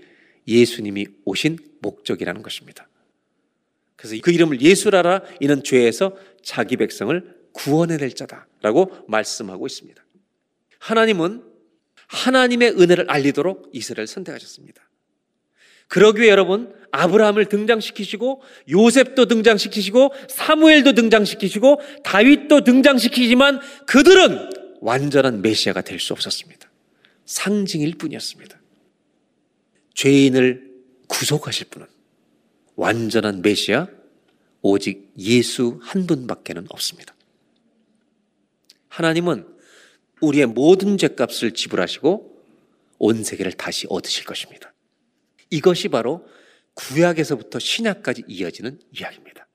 예수님이 0.47 1.07
오신 1.25 1.57
목적이라는 1.81 2.43
것입니다. 2.43 2.89
그래서 4.03 4.17
그 4.21 4.33
이름을 4.33 4.61
예수라라 4.61 5.23
이는 5.39 5.63
죄에서 5.63 6.17
자기 6.43 6.77
백성을 6.77 7.37
구원해낼 7.53 8.13
자다라고 8.17 8.91
말씀하고 9.07 9.65
있습니다. 9.69 10.05
하나님은 10.81 11.45
하나님의 12.09 12.73
은혜를 12.81 13.09
알리도록 13.09 13.71
이스라엘을 13.73 14.09
선택하셨습니다. 14.09 14.83
그러기 15.87 16.21
위해 16.23 16.31
여러분 16.31 16.75
아브라함을 16.91 17.47
등장시키시고 17.47 18.43
요셉도 18.71 19.27
등장시키시고 19.27 20.13
사무엘도 20.29 20.95
등장시키시고 20.95 21.81
다윗도 22.03 22.65
등장시키지만 22.65 23.61
그들은 23.87 24.51
완전한 24.81 25.43
메시아가 25.43 25.81
될 25.83 26.01
수 26.01 26.13
없었습니다. 26.13 26.69
상징일 27.25 27.99
뿐이었습니다. 27.99 28.61
죄인을 29.95 30.73
구속하실 31.07 31.69
분은 31.71 31.87
완전한 32.77 33.43
메시아 33.43 33.87
오직 34.63 35.13
예수 35.19 35.79
한 35.83 36.07
분밖에는 36.07 36.67
없습니다. 36.71 37.15
하나님은 38.89 39.47
우리의 40.21 40.47
모든 40.47 40.99
죄값을 40.99 41.53
지불하시고 41.53 42.33
온 42.99 43.25
세계를 43.25 43.53
다시 43.53 43.87
얻으실 43.89 44.25
것입니다. 44.25 44.73
이것이 45.51 45.89
바로 45.89 46.27
구약에서부터 46.75 47.59
신약까지 47.59 48.25
이어지는 48.29 48.79
이야기입니다. 48.93 49.47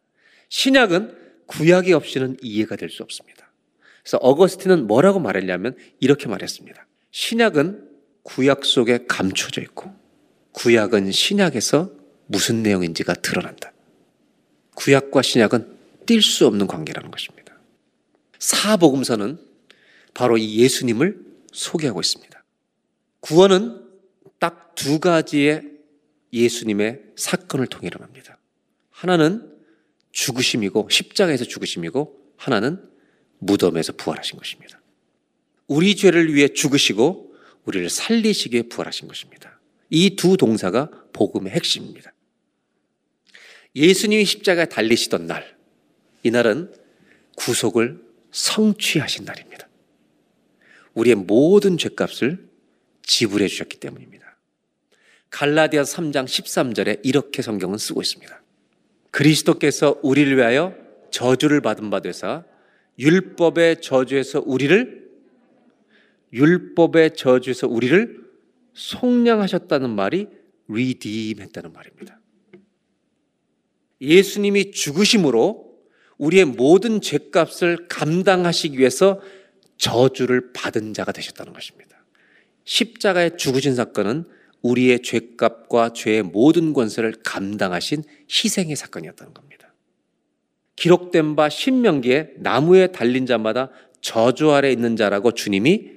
신약은 0.50 1.18
구약이 1.48 1.94
없이는 1.94 2.38
이해가 2.42 2.76
될 2.76 2.90
수 2.90 3.04
없습니다. 3.04 3.52
그래서 4.04 4.18
어거스틴은 4.18 4.88
뭐라고 4.88 5.20
말했냐면 5.20 5.76
이렇게 6.00 6.28
말했습니다. 6.28 6.88
신약은 7.12 7.90
구약 8.24 8.66
속에 8.66 9.06
감춰져 9.08 9.62
있고 9.62 9.94
구약은 10.52 11.12
신약에서 11.12 11.92
무슨 12.28 12.64
내용인지가 12.64 13.16
드러난다. 13.16 13.72
구약과 14.76 15.22
신약은 15.22 15.78
뛸수 16.06 16.46
없는 16.46 16.68
관계라는 16.68 17.12
것입니다. 17.12 17.58
사복음서는 18.40 19.40
바로 20.14 20.38
이 20.38 20.60
예수님을 20.60 21.20
소개하고 21.52 22.00
있습니다. 22.00 22.44
구원은 23.22 23.88
딱 24.40 24.68
두 24.78 25.00
가지의 25.00 25.64
예수님의 26.32 27.02
사건을 27.16 27.66
통해 27.66 27.88
일어납니다. 27.88 28.38
하나는 28.92 29.52
죽으심이고 30.12 30.90
십자가에서 30.92 31.46
죽으심이고 31.46 32.34
하나는 32.38 32.88
무덤에서 33.40 33.94
부활하신 33.94 34.38
것입니다. 34.38 34.80
우리 35.66 35.96
죄를 35.96 36.34
위해 36.34 36.48
죽으시고 36.50 37.34
우리를 37.66 37.90
살리시기 37.90 38.56
위해 38.56 38.70
부활하신 38.70 39.08
것입니다. 39.08 39.60
이 39.90 40.16
두 40.16 40.38
동사가 40.38 40.92
복음의 41.12 41.52
핵심입니다. 41.54 42.14
예수님이 43.78 44.26
십자가에 44.26 44.66
달리시던 44.66 45.28
날, 45.28 45.56
이날은 46.24 46.74
구속을 47.36 48.04
성취하신 48.32 49.26
날입니다. 49.26 49.70
우리의 50.96 51.16
모든 51.16 51.78
죄값을 51.78 52.50
지불해 53.04 53.48
주셨기 53.48 53.78
때문입니다. 53.78 54.36
갈라디아 55.30 55.84
3장 55.84 56.26
13절에 56.26 57.02
이렇게 57.04 57.44
성경은 57.44 57.78
쓰고 57.78 58.02
있습니다. 58.02 58.42
그리스도께서 59.12 60.00
우리를 60.02 60.36
위하여 60.36 60.76
저주를 61.12 61.62
받은 61.62 61.92
바 61.92 62.00
되사 62.00 62.44
율법의 62.98 63.82
저주에서 63.82 64.42
우리를 64.44 65.08
율법의 66.34 67.16
저주에서 67.16 67.68
우리를 67.68 68.26
속량하셨다는 68.74 69.92
말이 69.92 70.28
redeem 70.68 71.42
했다는 71.42 71.74
말입니다. 71.74 72.17
예수님이 74.02 74.72
죽으심으로 74.72 75.68
우리의 76.18 76.46
모든 76.46 77.02
죄값을 77.02 77.88
감당하시기 77.88 78.78
위해서 78.78 79.22
저주를 79.78 80.54
받은 80.54 80.94
자가 80.94 81.12
되셨다는 81.12 81.54
것입니다. 81.54 82.04
십자가에 82.66 83.38
죽으신 83.38 83.76
사건은 83.76 84.26
우리의 84.62 85.02
죄값과 85.04 85.94
죄의 85.94 86.24
모든 86.24 86.74
권세를 86.74 87.16
감당하신 87.24 88.04
희생의 88.30 88.76
사건이었다는 88.76 89.34
겁니다. 89.34 89.74
기록된 90.76 91.36
바 91.36 91.50
신명기에 91.50 92.34
나무에 92.38 92.88
달린 92.88 93.26
자마다 93.26 93.72
저주 94.02 94.52
아래 94.52 94.72
있는 94.72 94.96
자라고 94.96 95.32
주님이 95.32 95.92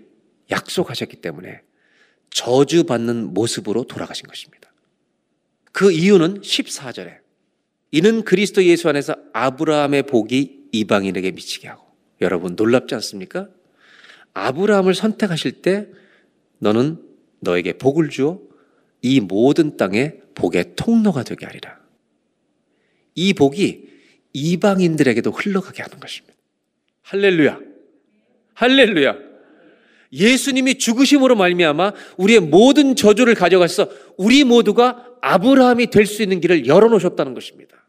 약속하셨기 0.51 1.17
때문에 1.17 1.63
저주받는 2.31 3.35
모습으로 3.35 3.85
돌아가신 3.85 4.27
것입니다. 4.27 4.73
그 5.73 5.93
이유는 5.93 6.41
14절에 6.41 7.19
이는 7.93 8.23
그리스도 8.23 8.63
예수 8.65 8.89
안에서 8.89 9.15
아브라함의 9.33 10.05
복이 10.05 10.69
이방인에게 10.73 11.33
미치게 11.33 11.69
하고 11.69 11.85
여러분 12.21 12.55
놀랍지 12.55 12.95
않습니까? 12.97 13.49
아브라함을 14.35 14.95
선택하실 14.95 15.63
때 15.63 15.89
너는 16.59 16.99
너에게 17.41 17.73
복을 17.75 18.11
주어 18.11 18.41
이 19.03 19.21
모든 19.21 19.77
땅에 19.77 20.15
복의 20.35 20.73
통로가 20.77 21.25
되게 21.25 21.47
하리라. 21.47 21.81
이 23.15 23.35
복이 23.35 23.89
이방인들에게도 24.33 25.31
흘러가게 25.31 25.83
하는 25.83 25.99
것입니다. 25.99 26.37
할렐루야. 27.03 27.59
할렐루야. 28.55 29.17
예수님이 30.13 30.77
죽으심으로 30.79 31.35
말미암아 31.37 31.93
우리의 32.19 32.41
모든 32.41 32.95
저주를 32.95 33.35
가져가서 33.35 33.89
우리 34.17 34.45
모두가 34.45 35.07
아브라함이 35.23 35.89
될 35.91 36.07
수 36.07 36.23
있는 36.23 36.41
길을 36.41 36.67
열어 36.67 36.89
놓으셨다는 36.89 37.35
것입니다. 37.35 37.80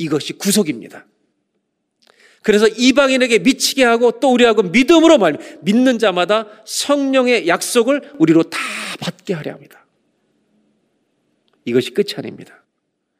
이것이 0.00 0.32
구속입니다. 0.32 1.06
그래서 2.42 2.66
이방인에게 2.66 3.40
미치게 3.40 3.84
하고 3.84 4.18
또 4.18 4.32
우리하고 4.32 4.62
믿음으로 4.62 5.18
말 5.18 5.36
믿는 5.60 5.98
자마다 5.98 6.46
성령의 6.64 7.46
약속을 7.46 8.14
우리로 8.18 8.44
다 8.44 8.58
받게 8.98 9.34
하려 9.34 9.52
합니다. 9.52 9.84
이것이 11.66 11.90
끝이 11.90 12.14
아닙니다. 12.16 12.64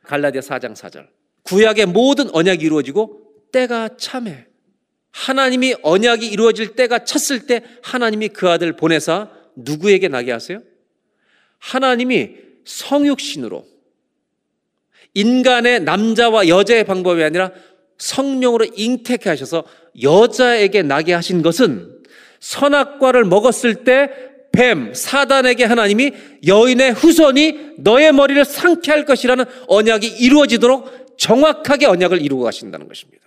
갈라디아 0.04 0.40
4장 0.40 0.74
4절. 0.74 1.08
구약의 1.42 1.86
모든 1.86 2.30
언약이 2.34 2.64
이루어지고 2.64 3.20
때가 3.52 3.98
참해. 3.98 4.46
하나님이 5.10 5.74
언약이 5.82 6.26
이루어질 6.26 6.74
때가 6.76 7.04
찼을 7.04 7.46
때 7.46 7.62
하나님이 7.82 8.28
그 8.28 8.48
아들 8.48 8.74
보내사 8.74 9.28
누구에게 9.54 10.08
나게 10.08 10.32
하세요? 10.32 10.62
하나님이 11.58 12.36
성육신으로 12.64 13.69
인간의 15.14 15.80
남자와 15.80 16.48
여자의 16.48 16.84
방법이 16.84 17.22
아니라 17.22 17.50
성령으로 17.98 18.66
잉태케 18.74 19.28
하셔서 19.28 19.64
여자에게 20.02 20.82
나게 20.82 21.12
하신 21.12 21.42
것은 21.42 22.00
선악과를 22.40 23.24
먹었을 23.24 23.84
때 23.84 24.10
뱀, 24.52 24.94
사단에게 24.94 25.64
하나님이 25.64 26.12
여인의 26.46 26.92
후손이 26.92 27.74
너의 27.78 28.12
머리를 28.12 28.44
상쾌할 28.44 29.04
것이라는 29.04 29.44
언약이 29.68 30.06
이루어지도록 30.06 31.18
정확하게 31.18 31.86
언약을 31.86 32.20
이루고 32.20 32.42
가신다는 32.42 32.88
것입니다. 32.88 33.20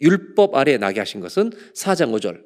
율법 0.00 0.54
아래에 0.54 0.76
나게 0.76 1.00
하신 1.00 1.20
것은 1.20 1.52
4장 1.74 2.12
5절. 2.12 2.42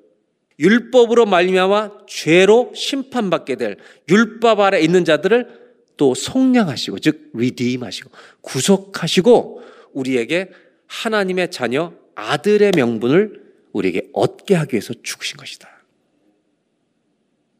율법으로 0.59 1.27
말미암아 1.27 1.91
죄로 2.07 2.73
심판받게 2.75 3.57
될 3.57 3.77
율법 4.09 4.61
아래 4.61 4.81
있는 4.81 5.05
자들을 5.05 5.62
또 5.97 6.15
속량하시고 6.15 6.99
즉 6.99 7.31
리디임하시고 7.35 8.11
구속하시고 8.41 9.63
우리에게 9.93 10.51
하나님의 10.87 11.51
자녀 11.51 11.95
아들의 12.15 12.73
명분을 12.77 13.43
우리에게 13.73 14.11
얻게 14.13 14.55
하기 14.55 14.75
위해서 14.75 14.95
죽으신 15.03 15.37
것이다. 15.37 15.69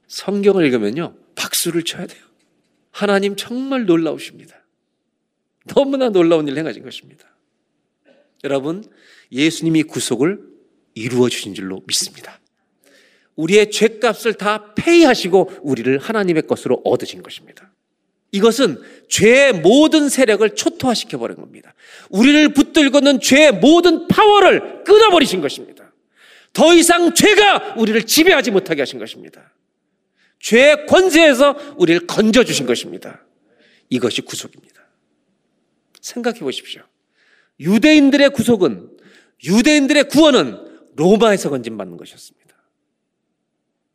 성경을 0.09 0.67
읽으면요. 0.67 1.17
박수를 1.35 1.85
쳐야 1.85 2.07
돼요. 2.07 2.23
하나님 2.91 3.35
정말 3.37 3.87
놀라우십니다. 3.87 4.63
너무나 5.67 6.11
놀라운 6.11 6.47
일을 6.47 6.59
행하신 6.59 6.83
것입니다. 6.83 7.27
여러분, 8.45 8.85
예수님이 9.31 9.85
구속을 9.85 10.41
이루어 10.95 11.29
주신 11.29 11.55
줄로 11.55 11.83
믿습니다. 11.87 12.41
우리의 13.37 13.71
죄값을 13.71 14.35
다 14.35 14.75
페이하시고 14.75 15.61
우리를 15.63 15.97
하나님의 15.99 16.47
것으로 16.47 16.83
얻으신 16.85 17.23
것입니다. 17.23 17.72
이것은 18.33 18.83
죄의 19.09 19.53
모든 19.61 20.09
세력을 20.09 20.49
초토화시켜 20.55 21.19
버린 21.19 21.37
겁니다. 21.37 21.75
우리를 22.09 22.55
붙들고 22.55 22.99
있는 22.99 23.21
죄의 23.21 23.53
모든 23.53 24.09
파워를 24.09 24.85
끊어버리신 24.85 25.43
것입니다. 25.43 25.93
더 26.53 26.75
이상 26.75 27.15
죄가 27.15 27.75
우리를 27.77 28.05
지배하지 28.05 28.51
못하게 28.51 28.83
하신 28.83 28.99
것입니다. 28.99 29.53
죄의 30.41 30.87
권세에서 30.87 31.75
우리를 31.77 32.07
건져 32.07 32.43
주신 32.43 32.67
것입니다. 32.67 33.25
이것이 33.91 34.23
구속입니다. 34.23 34.83
생각해 36.01 36.41
보십시오. 36.41 36.83
유대인들의 37.61 38.31
구속은, 38.31 38.91
유대인들의 39.45 40.09
구원은 40.09 40.59
로마에서 40.97 41.51
건진받는 41.51 41.97
것이었습니다. 41.99 42.57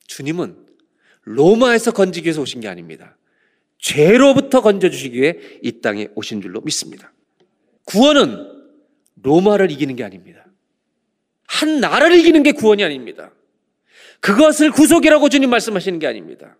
주님은 0.05 0.67
로마에서 1.23 1.91
건지기 1.91 2.27
위해서 2.27 2.41
오신 2.41 2.61
게 2.61 2.67
아닙니다. 2.67 3.17
죄로부터 3.79 4.61
건져주시기 4.61 5.21
위해 5.21 5.35
이 5.61 5.81
땅에 5.81 6.07
오신 6.15 6.41
줄로 6.41 6.61
믿습니다. 6.61 7.13
구원은 7.85 8.45
로마를 9.23 9.71
이기는 9.71 9.95
게 9.95 10.03
아닙니다. 10.03 10.45
한 11.45 11.79
나라를 11.79 12.17
이기는 12.19 12.43
게 12.43 12.51
구원이 12.51 12.83
아닙니다. 12.83 13.31
그것을 14.19 14.71
구속이라고 14.71 15.29
주님 15.29 15.49
말씀하시는 15.49 15.99
게 15.99 16.07
아닙니다. 16.07 16.57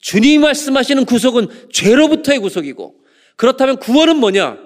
주님이 0.00 0.38
말씀하시는 0.38 1.04
구속은 1.04 1.70
죄로부터의 1.72 2.38
구속이고 2.38 3.00
그렇다면 3.36 3.78
구원은 3.78 4.16
뭐냐? 4.16 4.58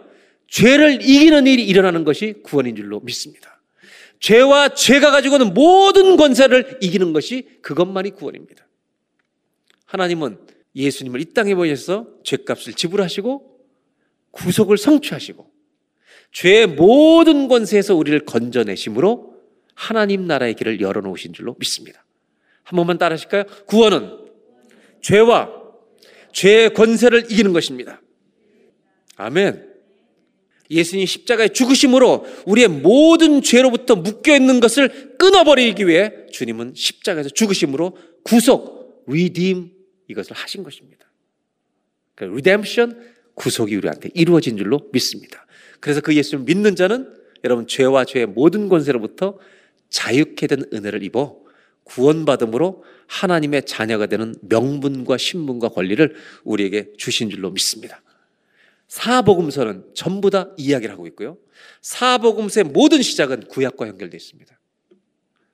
죄를 0.49 1.03
이기는 1.03 1.47
일이 1.47 1.65
일어나는 1.67 2.05
것이 2.05 2.35
구원인 2.43 2.75
줄로 2.75 3.01
믿습니다. 3.01 3.61
죄와 4.21 4.71
죄가 4.75 5.11
가지고는 5.11 5.55
모든 5.55 6.17
권세를 6.17 6.79
이기는 6.81 7.13
것이 7.13 7.49
그것만이 7.63 8.11
구원입니다. 8.11 8.67
하나님은 9.85 10.39
예수님을 10.75 11.21
이 11.21 11.33
땅에 11.33 11.55
보내셔서 11.55 12.09
죄값을 12.25 12.75
지불하시고 12.75 13.59
구속을 14.31 14.79
성취하시고 14.79 15.51
죄의 16.33 16.67
모든 16.67 17.49
권세에서 17.49 17.95
우리를 17.95 18.25
건져내심으로 18.25 19.35
하나님 19.75 20.27
나라의 20.27 20.55
길을 20.55 20.81
열어놓으신 20.81 21.33
줄로 21.33 21.57
믿습니다. 21.59 22.05
한 22.63 22.77
번만 22.77 22.99
따라 22.99 23.15
하실까요? 23.15 23.45
구원은 23.67 24.19
죄와 25.01 25.51
죄의 26.33 26.75
권세를 26.75 27.31
이기는 27.31 27.53
것입니다. 27.53 28.03
아멘. 29.17 29.67
예수님 30.71 31.07
십자가의 31.07 31.55
죽으심으로 31.55 32.27
우리의 32.47 32.69
모든 32.69 33.41
죄로부터 33.41 33.97
묶여 33.97 34.35
있는 34.35 34.61
것을 34.61 35.17
끊어버리기 35.17 35.87
위해 35.87 36.13
주님은 36.31 36.75
십자가에서 36.77 37.31
죽으심으로 37.31 37.97
구속, 38.23 39.05
redeem 39.09 39.71
이것을 40.09 40.35
하신 40.35 40.63
것입니다. 40.65 41.07
그러니까 42.15 42.35
redemption, 42.35 43.15
구속이 43.35 43.77
우리한테 43.77 44.11
이루어진 44.15 44.57
줄로 44.57 44.89
믿습니다. 44.93 45.47
그래서 45.81 46.01
그 46.01 46.15
예수를 46.15 46.45
믿는 46.45 46.75
자는 46.75 47.15
여러분 47.45 47.67
죄와 47.67 48.05
죄의 48.05 48.27
모든 48.27 48.69
권세로부터 48.69 49.39
자유케 49.91 50.47
된 50.49 50.65
은혜를 50.73 51.03
입어 51.05 51.39
구원받음으로 51.85 52.85
하나님의 53.07 53.65
자녀가 53.65 54.07
되는 54.07 54.35
명분과 54.43 55.17
신분과 55.17 55.69
권리를 55.69 56.15
우리에게 56.45 56.93
주신 56.99 57.31
줄로 57.31 57.51
믿습니다. 57.51 58.03
사복음서는 58.89 59.85
전부 59.95 60.31
다 60.31 60.51
이야기를 60.57 60.93
하고 60.93 61.07
있고요. 61.09 61.39
사복음서의 61.81 62.65
모든 62.65 63.03
시작은 63.03 63.49
구약과 63.49 63.89
연결되어 63.89 64.17
있습니다. 64.17 64.59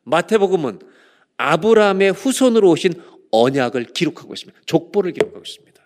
마태복음은 0.05 0.81
아브라함의 1.37 2.13
후손으로 2.13 2.71
오신 2.71 2.93
언약을 3.43 3.87
기록하고 3.87 4.35
있습니다. 4.35 4.61
족보를 4.67 5.13
기록하고 5.13 5.43
있습니다. 5.45 5.83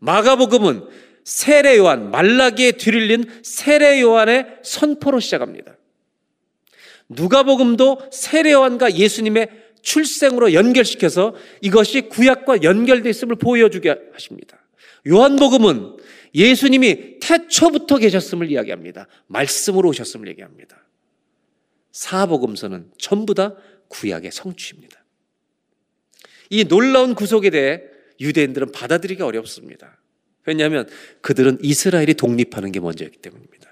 마가복음은 0.00 0.86
세례 1.24 1.76
요한, 1.76 2.10
말라기에 2.10 2.72
뒤를 2.72 3.06
린 3.06 3.24
세례 3.42 4.00
요한의 4.00 4.46
선포로 4.62 5.20
시작합니다. 5.20 5.76
누가복음도 7.08 8.08
세례 8.10 8.52
요한과 8.52 8.94
예수님의 8.94 9.50
출생으로 9.82 10.52
연결시켜서 10.54 11.34
이것이 11.60 12.02
구약과 12.02 12.62
연결되어 12.62 13.10
있음을 13.10 13.36
보여주게 13.36 13.94
하십니다. 14.12 14.58
요한복음은 15.06 15.96
예수님이 16.34 17.18
태초부터 17.20 17.98
계셨음을 17.98 18.50
이야기합니다. 18.50 19.06
말씀으로 19.26 19.88
오셨음을 19.90 20.28
얘기합니다. 20.28 20.84
사복음서는 21.92 22.92
전부 22.98 23.34
다 23.34 23.54
구약의 23.88 24.30
성취입니다. 24.32 24.97
이 26.50 26.64
놀라운 26.64 27.14
구속에 27.14 27.50
대해 27.50 27.82
유대인들은 28.20 28.72
받아들이기 28.72 29.22
어렵습니다. 29.22 29.98
왜냐하면 30.44 30.88
그들은 31.20 31.58
이스라엘이 31.62 32.14
독립하는 32.14 32.72
게 32.72 32.80
먼저였기 32.80 33.18
때문입니다. 33.18 33.68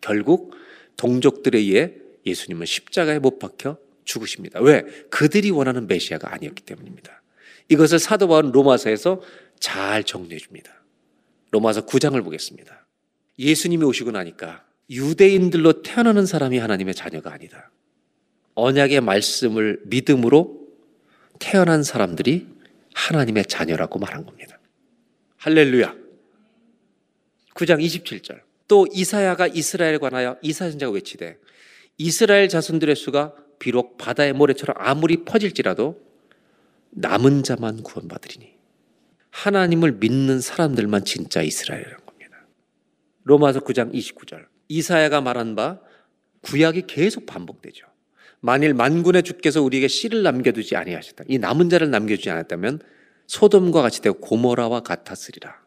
결국 0.00 0.54
동족들에 0.96 1.58
의해 1.58 1.94
예수님은 2.24 2.66
십자가에 2.66 3.18
못 3.18 3.38
박혀 3.38 3.78
죽으십니다. 4.04 4.60
왜? 4.60 4.84
그들이 5.10 5.50
원하는 5.50 5.86
메시아가 5.86 6.32
아니었기 6.32 6.62
때문입니다. 6.62 7.22
이것을 7.68 7.98
사도 7.98 8.28
바울은 8.28 8.52
로마서에서 8.52 9.20
잘 9.60 10.04
정리해 10.04 10.38
줍니다. 10.38 10.82
로마서 11.50 11.86
9장을 11.86 12.22
보겠습니다. 12.22 12.86
예수님이 13.38 13.84
오시고 13.84 14.12
나니까 14.12 14.64
유대인들로 14.88 15.82
태어나는 15.82 16.26
사람이 16.26 16.58
하나님의 16.58 16.94
자녀가 16.94 17.32
아니다. 17.32 17.70
언약의 18.54 19.00
말씀을 19.00 19.80
믿음으로 19.84 20.65
태어난 21.38 21.82
사람들이 21.82 22.46
하나님의 22.94 23.46
자녀라고 23.46 23.98
말한 23.98 24.24
겁니다. 24.24 24.58
할렐루야. 25.38 25.94
9장 27.54 27.82
27절. 27.82 28.40
또 28.68 28.86
이사야가 28.92 29.46
이스라엘에 29.46 29.98
관하여 29.98 30.36
이사 30.42 30.68
선자가 30.68 30.92
외치되 30.92 31.38
이스라엘 31.98 32.48
자손들의 32.48 32.96
수가 32.96 33.34
비록 33.58 33.96
바다의 33.96 34.32
모래처럼 34.32 34.76
아무리 34.78 35.24
퍼질지라도 35.24 36.00
남은 36.90 37.42
자만 37.42 37.82
구원받으리니 37.82 38.56
하나님을 39.30 39.92
믿는 39.92 40.40
사람들만 40.40 41.04
진짜 41.04 41.42
이스라엘이라는 41.42 42.06
겁니다. 42.06 42.46
로마서 43.24 43.60
9장 43.60 43.92
29절. 43.92 44.46
이사야가 44.68 45.20
말한 45.20 45.54
바 45.54 45.80
구약이 46.42 46.86
계속 46.86 47.26
반복되죠. 47.26 47.86
만일 48.40 48.74
만군의 48.74 49.22
주께서 49.22 49.62
우리에게 49.62 49.88
씨를 49.88 50.22
남겨두지 50.22 50.76
아니하셨다. 50.76 51.24
이 51.28 51.38
남은 51.38 51.68
자를 51.68 51.90
남겨주지 51.90 52.30
않았다면 52.30 52.80
소돔과 53.26 53.82
같이 53.82 54.02
되고 54.02 54.18
고모라와 54.18 54.80
같았으리라. 54.80 55.60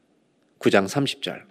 9장 0.60 0.88
30절. 0.88 1.44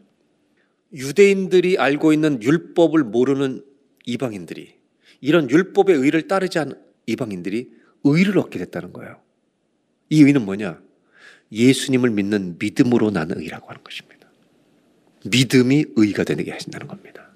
유대인들이 0.94 1.78
알고 1.78 2.12
있는 2.12 2.42
율법을 2.42 3.04
모르는 3.04 3.62
이방인들이 4.06 4.74
이런 5.20 5.50
율법의 5.50 5.96
의를 5.96 6.28
따르지 6.28 6.58
않은 6.58 6.74
이방인들이 7.06 7.70
의를 8.04 8.38
얻게 8.38 8.58
됐다는 8.58 8.92
거예요. 8.92 9.20
이 10.08 10.22
의는 10.22 10.44
뭐냐? 10.44 10.80
예수님을 11.52 12.10
믿는 12.10 12.56
믿음으로 12.58 13.10
나는 13.10 13.40
의라고 13.40 13.68
하는 13.68 13.82
것입니다. 13.82 14.30
믿음이 15.26 15.86
의가 15.96 16.24
되게 16.24 16.52
하신다는 16.52 16.86
겁니다. 16.86 17.32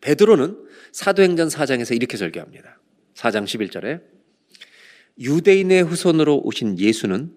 베드로는 0.00 0.66
사도행전 0.92 1.48
4장에서 1.48 1.94
이렇게 1.94 2.16
설교합니다. 2.16 2.79
4장 3.14 3.44
11절에 3.44 4.02
유대인의 5.18 5.82
후손으로 5.82 6.40
오신 6.44 6.78
예수는 6.78 7.34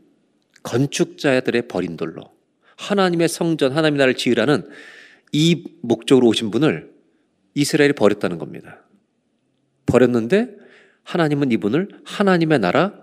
건축자들의 0.64 1.68
버린 1.68 1.98
돌로 1.98 2.34
하나님의 2.78 3.28
성전 3.28 3.72
하나님의 3.72 3.98
나라를 3.98 4.16
지으라는 4.16 4.70
이 5.32 5.66
목적으로 5.82 6.28
오신 6.28 6.52
분을 6.52 6.94
이스라엘이 7.56 7.94
버렸다는 7.94 8.38
겁니다. 8.38 8.84
버렸는데 9.86 10.56
하나님은 11.04 11.52
이분을 11.52 12.02
하나님의 12.06 12.60
나라 12.60 12.94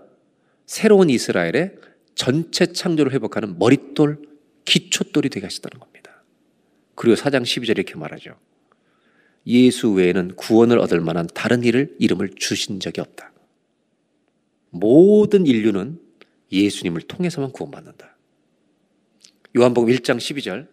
새로운 0.67 1.11
이스라엘의 1.11 1.77
전체 2.15 2.67
창조를 2.67 3.13
회복하는 3.13 3.59
머릿돌, 3.59 4.23
기초돌이 4.65 5.29
되게 5.29 5.47
하셨다는 5.47 5.79
겁니다. 5.79 6.25
그리고 6.95 7.17
4장 7.17 7.43
12절에 7.43 7.79
이렇게 7.79 7.95
말하죠. 7.97 8.39
예수 9.47 9.91
외에는 9.93 10.37
구원을 10.37 10.79
얻을 10.79 11.01
만한 11.01 11.27
다른 11.35 11.65
일을 11.65 11.97
이름을 11.99 12.31
주신 12.37 12.81
적이 12.81 13.01
없다. 13.01 13.33
모든 14.71 15.47
인류는 15.47 15.99
예수님을 16.53 17.03
통해서만 17.03 17.53
구원받는다. 17.53 18.17
요한복음 19.57 19.93
1장 19.95 20.19
12절 20.19 20.69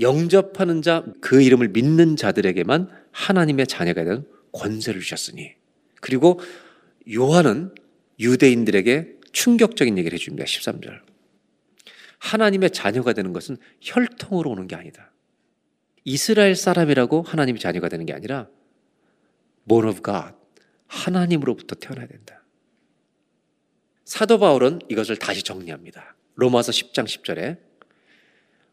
영접하는 0.00 0.82
자 0.82 1.04
그 1.20 1.40
이름을 1.40 1.68
믿는 1.68 2.16
자들에게만 2.16 2.90
하나님의 3.12 3.66
자녀가 3.68 4.02
되는 4.04 4.26
권세를 4.52 5.00
주셨으니 5.00 5.54
그리고 6.00 6.40
요한은 7.12 7.74
유대인들에게 8.18 9.20
충격적인 9.32 9.98
얘기를 9.98 10.18
해줍니다. 10.18 10.44
13절. 10.44 11.00
하나님의 12.18 12.70
자녀가 12.70 13.12
되는 13.12 13.32
것은 13.32 13.56
혈통으로 13.80 14.50
오는 14.50 14.66
게 14.66 14.76
아니다. 14.76 15.11
이스라엘 16.04 16.56
사람이라고 16.56 17.22
하나님의 17.22 17.60
자녀가 17.60 17.88
되는 17.88 18.06
게 18.06 18.12
아니라 18.12 18.48
born 19.68 19.88
of 19.88 20.02
God, 20.02 20.34
하나님으로부터 20.86 21.76
태어나야 21.76 22.06
된다. 22.06 22.42
사도 24.04 24.38
바울은 24.38 24.80
이것을 24.88 25.16
다시 25.16 25.42
정리합니다. 25.42 26.16
로마서 26.34 26.72
10장 26.72 27.04
10절에 27.04 27.58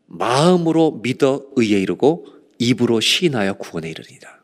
마음으로 0.08 1.00
믿어 1.04 1.46
의에 1.56 1.80
이르고 1.80 2.26
입으로 2.58 3.00
시인하여 3.00 3.54
구원에 3.54 3.90
이르리라. 3.90 4.42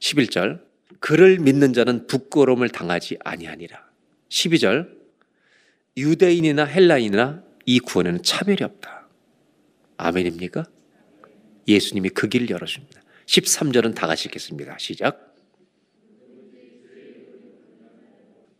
11절 0.00 0.62
그를 1.00 1.38
믿는 1.38 1.72
자는 1.72 2.06
부끄러움을 2.06 2.70
당하지 2.70 3.18
아니하니라. 3.22 3.86
12절 4.30 4.96
유대인이나 5.96 6.64
헬라인이나 6.64 7.44
이 7.66 7.80
구원에는 7.80 8.22
차별이 8.22 8.64
없다. 8.64 9.08
아멘입니까? 9.98 10.64
예수님이 11.74 12.10
그 12.10 12.28
길을 12.28 12.50
열어줍니다. 12.50 13.02
13절은 13.26 13.94
다 13.94 14.06
같이 14.06 14.26
읽겠습니다. 14.26 14.76
시작. 14.78 15.36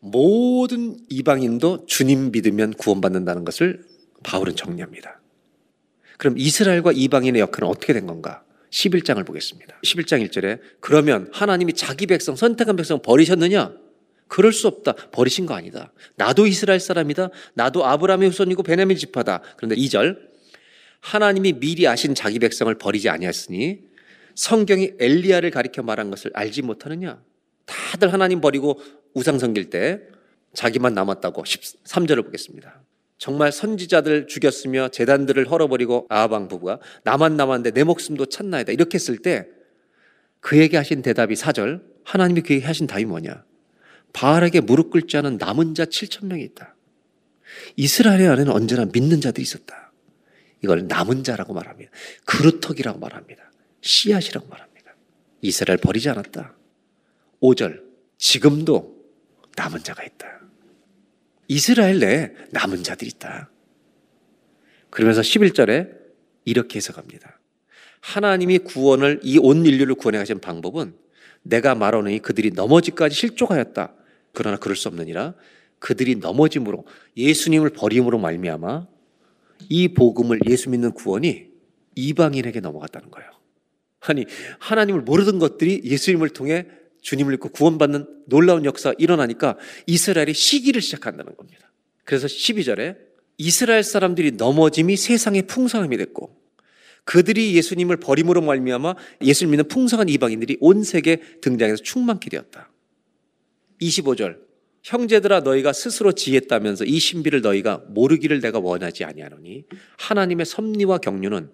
모든 0.00 0.96
이방인도 1.08 1.86
주님 1.86 2.30
믿으면 2.30 2.74
구원받는다는 2.74 3.44
것을 3.44 3.84
바울은 4.22 4.56
정리합니다. 4.56 5.20
그럼 6.18 6.36
이스라엘과 6.38 6.92
이방인의 6.92 7.40
역할은 7.40 7.68
어떻게 7.68 7.92
된 7.92 8.06
건가? 8.06 8.44
11장을 8.70 9.24
보겠습니다. 9.24 9.80
11장 9.82 10.28
1절에 10.28 10.60
그러면 10.80 11.28
하나님이 11.32 11.72
자기 11.72 12.06
백성 12.06 12.36
선택한 12.36 12.76
백성 12.76 13.00
버리셨느냐? 13.00 13.74
그럴 14.26 14.52
수 14.52 14.68
없다. 14.68 14.92
버리신 15.10 15.46
거 15.46 15.54
아니다. 15.54 15.92
나도 16.16 16.46
이스라엘 16.46 16.80
사람이다. 16.80 17.30
나도 17.54 17.86
아브라함의 17.86 18.28
후손이고 18.28 18.62
베냐민 18.62 18.96
지파다. 18.96 19.42
그런데 19.56 19.74
2절 19.76 20.18
하나님이 21.00 21.54
미리 21.54 21.86
아신 21.86 22.14
자기 22.14 22.38
백성을 22.38 22.72
버리지 22.74 23.08
아니하였으니 23.08 23.80
성경이 24.34 24.92
엘리야를 24.98 25.50
가리켜 25.50 25.82
말한 25.82 26.10
것을 26.10 26.30
알지 26.34 26.62
못하느냐? 26.62 27.22
다들 27.66 28.12
하나님 28.12 28.40
버리고 28.40 28.80
우상 29.14 29.38
섬길 29.38 29.70
때 29.70 30.00
자기만 30.54 30.94
남았다고 30.94 31.42
13절을 31.42 32.24
보겠습니다. 32.24 32.82
정말 33.18 33.50
선지자들 33.50 34.28
죽였으며 34.28 34.88
재단들을 34.88 35.50
헐어버리고 35.50 36.06
아방 36.08 36.48
부부가 36.48 36.78
나만 37.02 37.36
남았는데 37.36 37.72
내 37.72 37.84
목숨도 37.84 38.26
찾나이다. 38.26 38.72
이렇게 38.72 38.94
했을 38.94 39.18
때 39.18 39.48
그에게 40.40 40.76
하신 40.76 41.02
대답이 41.02 41.34
4절 41.34 41.82
하나님이 42.04 42.42
그에게 42.42 42.64
하신 42.64 42.86
답이 42.86 43.04
뭐냐? 43.04 43.44
바알에게 44.12 44.60
무릎 44.60 44.90
꿇지 44.90 45.16
않은 45.16 45.36
남은 45.38 45.74
자 45.74 45.84
7천 45.84 46.26
명이 46.26 46.42
있다. 46.44 46.74
이스라엘 47.76 48.30
안에는 48.30 48.52
언제나 48.52 48.84
믿는 48.84 49.20
자들이 49.20 49.42
있었다. 49.42 49.87
이걸 50.62 50.86
남은 50.86 51.24
자라고 51.24 51.54
말합니다. 51.54 51.90
그루터기라고 52.24 52.98
말합니다. 52.98 53.50
씨앗이라고 53.80 54.48
말합니다. 54.48 54.94
이스라엘 55.42 55.78
버리지 55.78 56.08
않았다. 56.08 56.54
5절 57.40 57.82
지금도 58.18 58.96
남은 59.56 59.82
자가 59.84 60.02
있다. 60.02 60.40
이스라엘 61.48 61.98
내에 62.00 62.32
남은 62.50 62.82
자들이 62.82 63.10
있다. 63.14 63.50
그러면서 64.90 65.20
11절에 65.20 65.96
이렇게 66.44 66.76
해석합니다. 66.76 67.38
하나님이 68.00 68.58
구원을 68.58 69.20
이 69.22 69.38
온 69.38 69.64
인류를 69.64 69.94
구원해 69.94 70.18
가신 70.18 70.40
방법은 70.40 70.94
내가 71.42 71.74
말하노니 71.74 72.20
그들이 72.20 72.50
넘어지까지 72.50 73.14
실족하였다. 73.14 73.94
그러나 74.32 74.56
그럴 74.56 74.76
수 74.76 74.88
없느니라. 74.88 75.34
그들이 75.78 76.16
넘어짐으로 76.16 76.86
예수님을 77.16 77.70
버림으로 77.70 78.18
말미암아 78.18 78.86
이 79.68 79.88
복음을 79.88 80.40
예수 80.48 80.70
믿는 80.70 80.92
구원이 80.92 81.48
이방인에게 81.94 82.60
넘어갔다는 82.60 83.10
거예요. 83.10 83.30
아니 84.00 84.24
하나님을 84.58 85.02
모르던 85.02 85.38
것들이 85.38 85.82
예수님을 85.84 86.30
통해 86.30 86.66
주님을 87.02 87.32
믿고 87.32 87.50
구원받는 87.50 88.24
놀라운 88.26 88.64
역사 88.64 88.92
일어나니까 88.98 89.56
이스라엘이 89.86 90.34
시기를 90.34 90.80
시작한다는 90.82 91.36
겁니다. 91.36 91.70
그래서 92.04 92.26
12절에 92.26 92.96
이스라엘 93.38 93.82
사람들이 93.82 94.32
넘어짐이 94.32 94.96
세상의 94.96 95.42
풍성함이 95.42 95.96
됐고 95.96 96.36
그들이 97.04 97.54
예수님을 97.56 97.98
버림으로 97.98 98.42
말미암아 98.42 98.94
예수를 99.22 99.50
믿는 99.50 99.68
풍성한 99.68 100.08
이방인들이 100.08 100.58
온 100.60 100.82
세계에 100.82 101.16
등장해서 101.40 101.82
충만케 101.82 102.28
되었다. 102.30 102.70
25절 103.80 104.47
형제들아 104.88 105.40
너희가 105.40 105.74
스스로 105.74 106.12
지했다면서 106.12 106.86
이 106.86 106.98
신비를 106.98 107.42
너희가 107.42 107.84
모르기를 107.88 108.40
내가 108.40 108.58
원하지 108.58 109.04
아니하노니 109.04 109.64
하나님의 109.98 110.46
섭리와 110.46 110.96
경륜은 110.98 111.50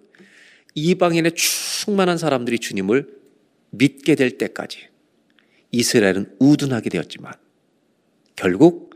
이방인의 0.73 1.33
충만한 1.35 2.17
사람들이 2.17 2.59
주님을 2.59 3.09
믿게 3.71 4.15
될 4.15 4.37
때까지 4.37 4.87
이스라엘은 5.71 6.37
우둔하게 6.39 6.89
되었지만 6.89 7.33
결국 8.37 8.95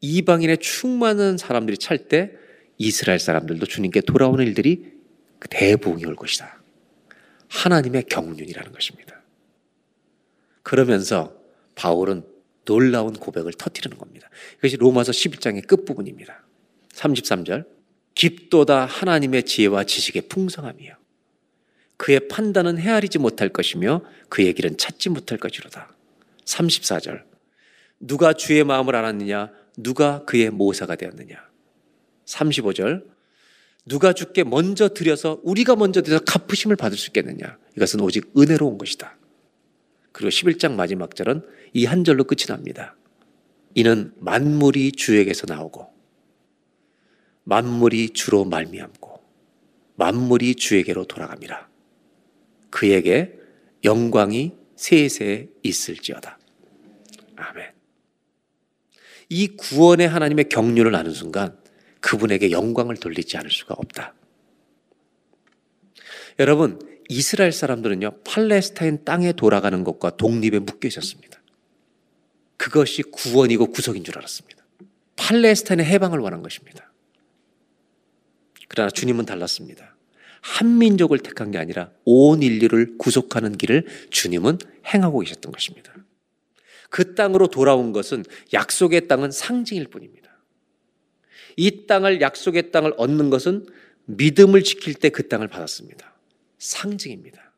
이방인의 0.00 0.58
충만한 0.58 1.36
사람들이 1.36 1.76
찰 1.76 2.06
때 2.06 2.30
이스라엘 2.78 3.18
사람들도 3.18 3.66
주님께 3.66 4.02
돌아오는 4.02 4.44
일들이 4.44 4.92
대부흥이 5.50 6.04
올 6.06 6.14
것이다. 6.14 6.62
하나님의 7.48 8.04
경륜이라는 8.04 8.72
것입니다. 8.72 9.22
그러면서 10.62 11.36
바울은 11.74 12.31
놀라운 12.64 13.12
고백을 13.14 13.52
터뜨리는 13.52 13.96
겁니다. 13.98 14.28
이것이 14.58 14.76
로마서 14.76 15.12
11장의 15.12 15.66
끝부분입니다. 15.66 16.44
33절. 16.94 17.66
깊도다 18.14 18.84
하나님의 18.84 19.44
지혜와 19.44 19.84
지식의 19.84 20.22
풍성함이요. 20.28 20.94
그의 21.96 22.28
판단은 22.28 22.78
헤아리지 22.78 23.18
못할 23.18 23.48
것이며 23.48 24.02
그의 24.28 24.52
길은 24.54 24.76
찾지 24.76 25.08
못할 25.10 25.38
것이로다. 25.38 25.94
34절. 26.44 27.22
누가 28.00 28.32
주의 28.32 28.62
마음을 28.64 28.96
알았느냐? 28.96 29.50
누가 29.76 30.24
그의 30.24 30.50
모사가 30.50 30.96
되었느냐? 30.96 31.36
35절. 32.26 33.04
누가 33.86 34.12
주께 34.12 34.44
먼저 34.44 34.88
드려서 34.88 35.40
우리가 35.42 35.76
먼저 35.76 36.02
드려서 36.02 36.24
갚으심을 36.24 36.76
받을 36.76 36.96
수 36.98 37.08
있겠느냐? 37.08 37.58
이것은 37.76 38.00
오직 38.00 38.32
은혜로 38.36 38.66
온 38.66 38.78
것이다. 38.78 39.16
그리고 40.12 40.28
11장 40.30 40.74
마지막 40.74 41.14
절은 41.16 41.42
이 41.74 41.84
한 41.86 42.04
절로 42.04 42.24
끝이 42.24 42.44
납니다. 42.46 42.96
이는 43.74 44.12
만물이 44.18 44.92
주에게서 44.92 45.46
나오고 45.48 45.92
만물이 47.44 48.10
주로 48.10 48.44
말미암고 48.44 49.22
만물이 49.96 50.56
주에게로 50.56 51.04
돌아갑니다. 51.06 51.68
그에게 52.70 53.38
영광이 53.84 54.52
세세 54.76 55.48
있을지어다. 55.62 56.38
아멘. 57.36 57.72
이 59.28 59.48
구원의 59.48 60.08
하나님의 60.08 60.48
경륜을 60.48 60.94
아는 60.94 61.12
순간 61.12 61.58
그분에게 62.00 62.50
영광을 62.50 62.96
돌리지 62.96 63.36
않을 63.38 63.50
수가 63.50 63.74
없다. 63.78 64.14
여러분, 66.38 66.78
이스라엘 67.12 67.52
사람들은요, 67.52 68.22
팔레스타인 68.24 69.04
땅에 69.04 69.32
돌아가는 69.32 69.84
것과 69.84 70.16
독립에 70.16 70.58
묶여 70.60 70.88
있었습니다. 70.88 71.40
그것이 72.56 73.02
구원이고 73.02 73.66
구속인 73.66 74.02
줄 74.04 74.16
알았습니다. 74.18 74.64
팔레스타인의 75.16 75.84
해방을 75.84 76.20
원한 76.20 76.42
것입니다. 76.42 76.92
그러나 78.68 78.88
주님은 78.88 79.26
달랐습니다. 79.26 79.96
한 80.40 80.78
민족을 80.78 81.18
택한 81.18 81.50
게 81.50 81.58
아니라 81.58 81.90
온 82.04 82.42
인류를 82.42 82.96
구속하는 82.98 83.56
길을 83.58 83.86
주님은 84.10 84.58
행하고 84.86 85.20
계셨던 85.20 85.52
것입니다. 85.52 85.94
그 86.88 87.14
땅으로 87.14 87.48
돌아온 87.48 87.92
것은 87.92 88.24
약속의 88.52 89.06
땅은 89.08 89.30
상징일 89.30 89.88
뿐입니다. 89.88 90.30
이 91.56 91.86
땅을 91.86 92.20
약속의 92.20 92.70
땅을 92.70 92.94
얻는 92.96 93.30
것은 93.30 93.66
믿음을 94.06 94.62
지킬 94.62 94.94
때 94.94 95.10
그 95.10 95.28
땅을 95.28 95.48
받았습니다. 95.48 96.11
상징입니다. 96.62 97.52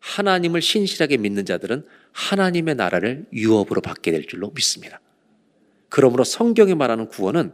하나님을 0.00 0.62
신실하게 0.62 1.18
믿는 1.18 1.44
자들은 1.44 1.84
하나님의 2.12 2.76
나라를 2.76 3.26
유업으로 3.32 3.82
받게 3.82 4.10
될 4.10 4.26
줄로 4.26 4.50
믿습니다. 4.54 5.00
그러므로 5.88 6.24
성경이 6.24 6.74
말하는 6.74 7.08
구원은 7.08 7.52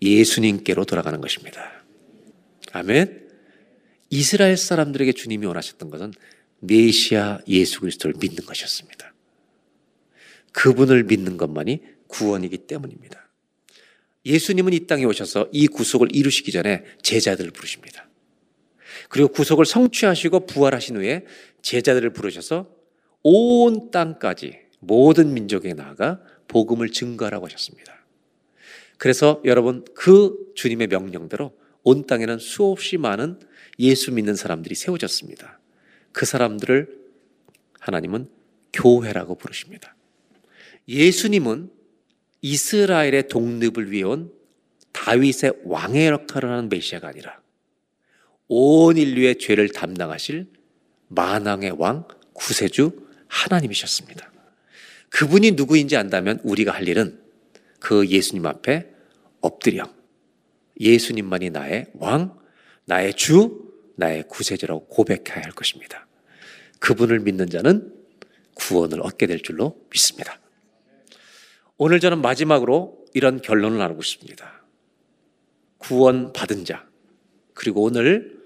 예수님께로 0.00 0.84
돌아가는 0.84 1.20
것입니다. 1.20 1.84
아멘. 2.72 3.28
이스라엘 4.10 4.56
사람들에게 4.56 5.12
주님이 5.12 5.46
원하셨던 5.46 5.90
것은 5.90 6.12
메시아 6.60 7.40
예수 7.48 7.80
그리스도를 7.80 8.14
믿는 8.18 8.44
것이었습니다. 8.46 9.12
그분을 10.52 11.04
믿는 11.04 11.36
것만이 11.36 11.82
구원이기 12.08 12.58
때문입니다. 12.58 13.28
예수님은 14.24 14.72
이 14.72 14.86
땅에 14.86 15.04
오셔서 15.04 15.48
이 15.52 15.66
구속을 15.66 16.14
이루시기 16.14 16.52
전에 16.52 16.84
제자들을 17.02 17.50
부르십니다. 17.50 18.08
그리고 19.12 19.28
구속을 19.28 19.66
성취하시고 19.66 20.46
부활하신 20.46 20.96
후에 20.96 21.26
제자들을 21.60 22.14
부르셔서 22.14 22.66
온 23.22 23.90
땅까지 23.90 24.58
모든 24.80 25.34
민족에 25.34 25.74
나아가 25.74 26.22
복음을 26.48 26.88
증거하라고 26.88 27.44
하셨습니다. 27.44 28.06
그래서 28.96 29.42
여러분 29.44 29.84
그 29.92 30.52
주님의 30.54 30.86
명령대로 30.86 31.52
온 31.82 32.06
땅에는 32.06 32.38
수없이 32.38 32.96
많은 32.96 33.38
예수 33.78 34.12
믿는 34.12 34.34
사람들이 34.34 34.74
세워졌습니다. 34.74 35.60
그 36.12 36.24
사람들을 36.24 36.98
하나님은 37.80 38.30
교회라고 38.72 39.34
부르십니다. 39.34 39.94
예수님은 40.88 41.70
이스라엘의 42.40 43.28
독립을 43.28 43.90
위해 43.90 44.04
온 44.04 44.32
다윗의 44.92 45.64
왕의 45.64 46.06
역할을 46.06 46.48
하는 46.48 46.70
메시아가 46.70 47.08
아니라 47.08 47.41
온 48.54 48.98
인류의 48.98 49.38
죄를 49.38 49.70
담당하실 49.70 50.46
만왕의 51.08 51.76
왕 51.78 52.06
구세주 52.34 53.08
하나님이셨습니다. 53.26 54.30
그분이 55.08 55.52
누구인지 55.52 55.96
안다면 55.96 56.38
우리가 56.42 56.70
할 56.70 56.86
일은 56.86 57.18
그 57.80 58.06
예수님 58.06 58.44
앞에 58.44 58.90
엎드려 59.40 59.90
예수님만이 60.78 61.48
나의 61.48 61.86
왕, 61.94 62.38
나의 62.84 63.14
주, 63.14 63.72
나의 63.96 64.24
구세주라고 64.28 64.86
고백해야 64.88 65.42
할 65.42 65.52
것입니다. 65.52 66.06
그분을 66.78 67.20
믿는 67.20 67.48
자는 67.48 67.90
구원을 68.52 69.00
얻게 69.00 69.26
될 69.26 69.40
줄로 69.40 69.80
믿습니다. 69.90 70.38
오늘 71.78 72.00
저는 72.00 72.20
마지막으로 72.20 73.06
이런 73.14 73.40
결론을 73.40 73.78
나누고 73.78 74.02
싶습니다. 74.02 74.62
구원 75.78 76.34
받은 76.34 76.66
자, 76.66 76.86
그리고 77.54 77.82
오늘 77.82 78.41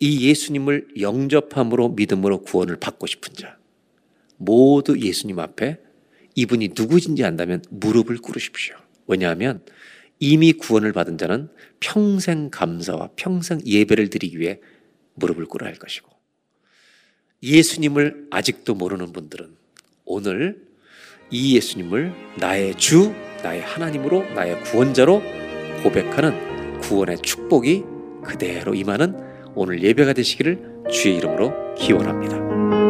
이 0.00 0.28
예수님을 0.28 0.88
영접함으로 0.98 1.90
믿음으로 1.90 2.40
구원을 2.42 2.76
받고 2.76 3.06
싶은 3.06 3.34
자, 3.34 3.58
모두 4.38 4.98
예수님 4.98 5.38
앞에 5.38 5.78
이분이 6.34 6.70
누구인지 6.76 7.22
안다면 7.22 7.62
무릎을 7.68 8.16
꿇으십시오. 8.18 8.76
왜냐하면 9.06 9.62
이미 10.18 10.52
구원을 10.52 10.92
받은 10.92 11.18
자는 11.18 11.48
평생 11.80 12.48
감사와 12.50 13.10
평생 13.16 13.60
예배를 13.64 14.08
드리기 14.08 14.38
위해 14.38 14.60
무릎을 15.14 15.44
꿇어야 15.46 15.68
할 15.68 15.78
것이고 15.78 16.08
예수님을 17.42 18.28
아직도 18.30 18.74
모르는 18.74 19.12
분들은 19.12 19.54
오늘 20.04 20.66
이 21.30 21.56
예수님을 21.56 22.12
나의 22.38 22.74
주, 22.76 23.14
나의 23.42 23.62
하나님으로, 23.62 24.24
나의 24.34 24.62
구원자로 24.64 25.22
고백하는 25.82 26.80
구원의 26.80 27.18
축복이 27.22 27.84
그대로 28.22 28.74
임하는 28.74 29.29
오늘 29.54 29.82
예배가 29.82 30.12
되시기를 30.12 30.84
주의 30.90 31.16
이름으로 31.16 31.74
기원합니다. 31.76 32.89